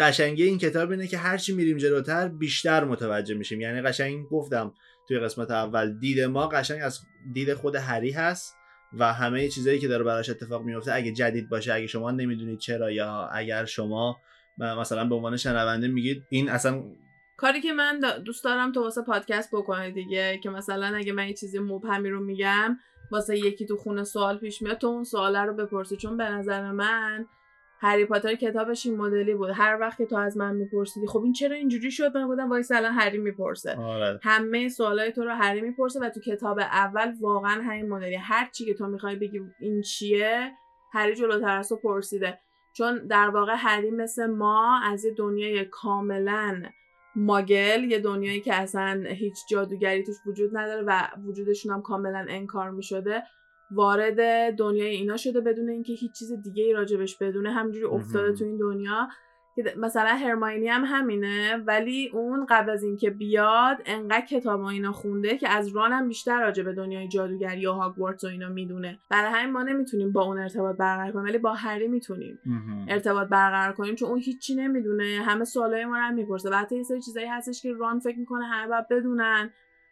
قشنگی 0.00 0.42
این 0.42 0.58
کتاب 0.58 0.90
اینه 0.90 1.06
که 1.06 1.18
هرچی 1.18 1.52
میریم 1.52 1.76
جلوتر 1.76 2.28
بیشتر 2.28 2.84
متوجه 2.84 3.34
میشیم. 3.34 3.60
یعنی 3.60 3.82
قشنگ 3.82 4.28
گفتم 4.28 4.74
توی 5.08 5.18
قسمت 5.18 5.50
اول 5.50 5.98
دید 5.98 6.20
ما 6.20 6.48
قشنگ 6.48 6.82
از 6.82 7.00
دید 7.32 7.54
خود 7.54 7.74
هری 7.74 8.10
هست 8.10 8.54
و 8.92 9.12
همه 9.12 9.48
چیزایی 9.48 9.78
که 9.78 9.88
داره 9.88 10.04
براش 10.04 10.30
اتفاق 10.30 10.62
میفته 10.62 10.92
اگه 10.94 11.12
جدید 11.12 11.48
باشه 11.48 11.72
اگه 11.72 11.86
شما 11.86 12.10
نمی‌دونید 12.10 12.58
چرا 12.58 12.90
یا 12.90 13.28
اگر 13.32 13.64
شما 13.64 14.16
مثلا 14.60 15.08
به 15.08 15.14
عنوان 15.14 15.36
شنونده 15.36 15.88
میگید 15.88 16.22
این 16.30 16.48
اصلا 16.48 16.82
کاری 17.36 17.60
که 17.60 17.72
من 17.72 18.00
دوست 18.24 18.44
دارم 18.44 18.72
تو 18.72 18.82
واسه 18.82 19.02
پادکست 19.02 19.50
بکنه 19.52 19.90
دیگه 19.90 20.38
که 20.42 20.50
مثلا 20.50 20.96
اگه 20.96 21.12
من 21.12 21.28
یه 21.28 21.34
چیزی 21.34 21.58
مبهمی 21.58 22.10
رو 22.10 22.24
میگم 22.24 22.78
واسه 23.10 23.38
یکی 23.38 23.66
تو 23.66 23.76
خونه 23.76 24.04
سوال 24.04 24.38
پیش 24.38 24.62
میاد 24.62 24.78
تو 24.78 24.86
اون 24.86 25.04
سواله 25.04 25.42
رو 25.42 25.54
بپرسی. 25.54 25.96
چون 25.96 26.16
به 26.16 26.24
نظر 26.24 26.72
من 26.72 27.26
هری 27.80 28.04
پاتر 28.04 28.34
کتابش 28.34 28.86
این 28.86 28.96
مدلی 28.96 29.34
بود. 29.34 29.50
هر 29.54 29.78
وقت 29.80 29.98
که 29.98 30.06
تو 30.06 30.16
از 30.16 30.36
من 30.36 30.54
میپرسیدی 30.54 31.06
خب 31.06 31.22
این 31.22 31.32
چرا 31.32 31.56
اینجوری 31.56 31.90
شد؟ 31.90 32.16
من 32.16 32.26
بودم 32.26 32.50
وایسا 32.50 32.72
الان 32.72 32.92
هری 32.92 33.18
می‌پرسه. 33.18 33.76
آره. 33.76 34.20
همه 34.22 34.68
سوالای 34.68 35.12
تو 35.12 35.24
رو 35.24 35.34
هری 35.34 35.60
می‌پرسه 35.60 36.00
و 36.00 36.08
تو 36.08 36.20
کتاب 36.20 36.58
اول 36.58 37.14
واقعا 37.20 37.62
همین 37.62 37.88
مدلی. 37.88 38.14
هر 38.14 38.48
چی 38.52 38.64
که 38.64 38.74
تو 38.74 38.86
می‌خوای 38.86 39.16
بگی 39.16 39.40
این 39.60 39.82
چیه 39.82 40.52
هری 40.92 41.14
جلوتر 41.14 41.58
از 41.58 41.68
تو 41.68 41.76
پرسیده. 41.76 42.38
چون 42.78 43.06
در 43.06 43.28
واقع 43.28 43.54
هری 43.56 43.90
مثل 43.90 44.26
ما 44.26 44.80
از 44.84 45.04
یه 45.04 45.14
دنیای 45.14 45.64
کاملا 45.64 46.62
ماگل 47.16 47.84
یه 47.84 47.98
دنیایی 47.98 48.40
که 48.40 48.54
اصلا 48.54 49.04
هیچ 49.08 49.34
جادوگری 49.50 50.02
توش 50.02 50.16
وجود 50.26 50.56
نداره 50.56 50.82
و 50.86 51.08
وجودشون 51.26 51.72
هم 51.72 51.82
کاملا 51.82 52.26
انکار 52.28 52.70
می‌شده 52.70 53.22
وارد 53.70 54.50
دنیای 54.56 54.90
اینا 54.90 55.16
شده 55.16 55.40
بدون 55.40 55.68
اینکه 55.68 55.92
هیچ 55.92 56.18
چیز 56.18 56.32
دیگه 56.32 56.64
ای 56.64 56.72
راجبش 56.72 57.16
بدونه. 57.16 57.52
همجوری 57.52 57.84
افتاده 57.84 58.32
تو 58.32 58.44
این 58.44 58.56
دنیا. 58.56 59.08
که 59.58 59.74
مثلا 59.76 60.10
هرماینی 60.10 60.68
هم 60.68 60.84
همینه 60.84 61.56
ولی 61.56 62.10
اون 62.14 62.46
قبل 62.48 62.70
از 62.70 62.82
اینکه 62.82 63.10
بیاد 63.10 63.82
انقدر 63.86 64.26
کتاب 64.26 64.60
اینا 64.60 64.92
خونده 64.92 65.38
که 65.38 65.48
از 65.48 65.68
ران 65.68 65.92
هم 65.92 66.08
بیشتر 66.08 66.40
راجع 66.40 66.62
به 66.62 66.72
دنیای 66.72 67.08
جادوگری 67.08 67.66
و 67.66 67.72
هاگوارتس 67.72 68.24
و 68.24 68.26
اینا 68.26 68.48
می‌دونه. 68.48 68.98
برای 69.10 69.32
همین 69.32 69.52
ما 69.52 69.62
نمی‌تونیم 69.62 70.12
با 70.12 70.22
اون 70.22 70.38
ارتباط 70.38 70.76
برقرار 70.76 71.12
کنیم 71.12 71.24
ولی 71.24 71.38
با 71.38 71.54
هری 71.54 71.88
می‌تونیم 71.88 72.38
ارتباط 72.88 73.28
برقرار 73.28 73.72
کنیم 73.72 73.94
چون 73.94 74.08
اون 74.08 74.18
هیچی 74.18 74.54
نمی‌دونه. 74.54 75.22
همه 75.26 75.44
سوالای 75.44 75.84
ما 75.84 75.96
رو 75.96 76.02
هم 76.02 76.14
می‌پرسه. 76.14 76.50
و 76.50 76.54
حتی 76.54 76.76
یه 76.76 76.82
سری 76.82 77.00
چیزایی 77.00 77.26
هستش 77.26 77.62
که 77.62 77.72
ران 77.72 77.98
فکر 77.98 78.18
می‌کنه 78.18 78.44
همه 78.44 78.68
باید 78.68 78.88
بدونن. 78.88 79.50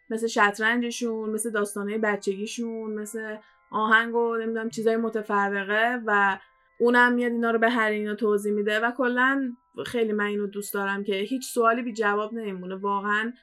مثل 0.09 0.27
شطرنجشون 0.27 1.29
مثل 1.29 1.51
داستانه 1.51 1.97
بچگیشون 1.97 2.93
مثل 2.93 3.35
آهنگ 3.71 4.15
و 4.15 4.35
نمی‌دونم 4.35 4.69
چیزای 4.69 4.97
متفرقه 4.97 6.01
و 6.05 6.37
اونم 6.79 7.13
میاد 7.13 7.31
اینا 7.31 7.51
رو 7.51 7.59
به 7.59 7.69
هر 7.69 7.91
اینا 7.91 8.15
توضیح 8.15 8.53
میده 8.53 8.79
و 8.79 8.91
کلا 8.91 9.55
خیلی 9.85 10.13
من 10.13 10.25
اینو 10.25 10.47
دوست 10.47 10.73
دارم 10.73 11.03
که 11.03 11.15
هیچ 11.15 11.53
سوالی 11.53 11.81
بی 11.81 11.93
جواب 11.93 12.33
نمیمونه. 12.33 12.75
واقعا 12.75 13.33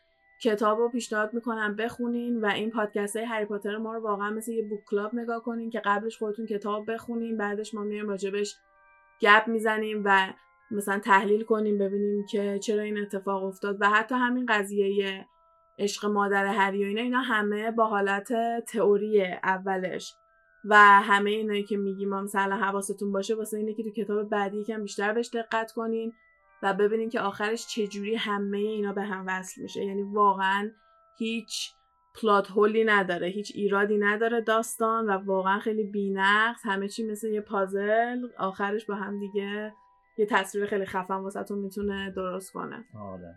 کتاب 0.43 0.79
رو 0.79 0.89
پیشنهاد 0.89 1.35
می‌کنم 1.35 1.77
بخونین 1.77 2.41
و 2.41 2.47
این 2.47 2.71
پادکست 2.71 3.17
های 3.17 3.25
هری 3.25 3.45
پاتر 3.45 3.77
ما 3.77 3.95
رو 3.95 4.01
واقعا 4.01 4.31
مثل 4.31 4.53
یه 4.53 4.69
بوک 4.69 4.85
کلاب 4.85 5.15
نگاه 5.15 5.43
کنین 5.43 5.71
که 5.71 5.83
قبلش 5.85 6.19
خودتون 6.19 6.47
کتاب 6.47 6.93
بخونین 6.93 7.37
بعدش 7.37 7.75
ما 7.75 7.85
میایم 7.85 8.09
راجبش 8.09 8.57
گپ 9.21 9.49
می‌زنیم 9.49 10.03
و 10.05 10.33
مثلا 10.71 10.99
تحلیل 10.99 11.45
کنیم 11.45 11.79
ببینیم 11.79 12.27
که 12.27 12.59
چرا 12.59 12.83
این 12.83 12.99
اتفاق 12.99 13.45
افتاد 13.45 13.77
و 13.81 13.91
حتی 13.91 14.15
همین 14.15 14.47
قضیه 14.47 15.27
عشق 15.79 16.07
مادر 16.07 16.47
هری 16.47 16.85
و 16.85 16.87
اینا 16.87 17.03
اینا 17.03 17.21
همه 17.21 17.71
با 17.71 17.87
حالت 17.87 18.33
تئوری 18.67 19.25
اولش. 19.43 20.15
و 20.65 20.77
همه 21.03 21.31
اینایی 21.31 21.63
که 21.63 21.77
میگیم 21.77 22.09
ما 22.09 22.21
مثلا 22.21 22.57
حواستون 22.57 23.13
باشه 23.13 23.35
واسه 23.35 23.57
اینه 23.57 23.75
که 23.75 23.83
تو 23.83 23.91
کتاب 23.91 24.29
بعدی 24.29 24.59
یکم 24.59 24.83
بیشتر 24.83 25.13
بهش 25.13 25.31
دقت 25.35 25.73
کنین 25.73 26.13
و 26.63 26.75
ببینین 26.75 27.09
که 27.09 27.21
آخرش 27.21 27.67
چجوری 27.67 28.15
همه 28.15 28.59
اینا 28.59 28.93
به 28.93 29.03
هم 29.03 29.25
وصل 29.27 29.63
میشه. 29.63 29.85
یعنی 29.85 30.03
واقعا 30.03 30.71
هیچ 31.19 31.71
پلات 32.23 32.51
هولی 32.51 32.85
نداره 32.85 33.27
هیچ 33.27 33.53
ایرادی 33.55 33.99
نداره 33.99 34.41
داستان 34.41 35.07
و 35.07 35.13
واقعا 35.13 35.59
خیلی 35.59 35.85
بینقص. 35.85 36.61
همه 36.65 36.89
چی 36.89 37.07
مثل 37.07 37.29
یه 37.29 37.41
پازل 37.41 38.29
آخرش 38.39 38.87
با 38.87 38.95
هم 38.95 39.21
دیگه 39.21 39.75
یه 40.19 40.27
تصویر 40.27 40.67
خیلی 40.67 40.87
خفن 40.87 41.15
واسهتون 41.15 41.59
می‌تونه 41.59 42.13
درست 42.17 42.53
کنه. 42.53 42.85
آره. 42.95 43.35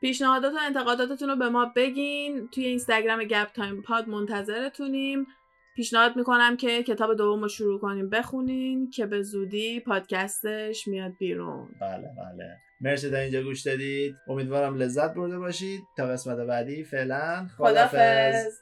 پیشنهادات 0.00 0.52
و 0.54 0.58
انتقاداتتون 0.60 1.28
رو 1.28 1.36
به 1.36 1.48
ما 1.48 1.72
بگین. 1.76 2.48
توی 2.48 2.64
اینستاگرام 2.64 3.24
گپ 3.24 3.52
تایم 3.52 3.82
پاد 3.82 4.08
منتظرتونیم. 4.08 5.26
پیشنهاد 5.78 6.16
می‌کنم 6.16 6.56
که 6.56 6.82
کتاب 6.82 7.16
دوم 7.16 7.42
رو 7.42 7.48
شروع 7.48 7.80
کنیم. 7.80 8.10
بخونین 8.10 8.90
که 8.90 9.06
به 9.06 9.22
زودی 9.22 9.80
پادکستش 9.80 10.88
میاد 10.88 11.12
بیرون. 11.18 11.68
بله 11.80 12.08
بله. 12.18 12.56
مرسی 12.80 13.10
تا 13.10 13.16
اینجا 13.16 13.42
گوش 13.42 13.62
دادید. 13.62 14.14
امیدوارم 14.28 14.76
لذت 14.76 15.14
برده 15.14 15.38
باشید. 15.38 15.80
تا 15.96 16.06
قسمت 16.06 16.36
بعدی 16.36 16.84
فعلا 16.84 17.46
خدافظ 17.56 18.58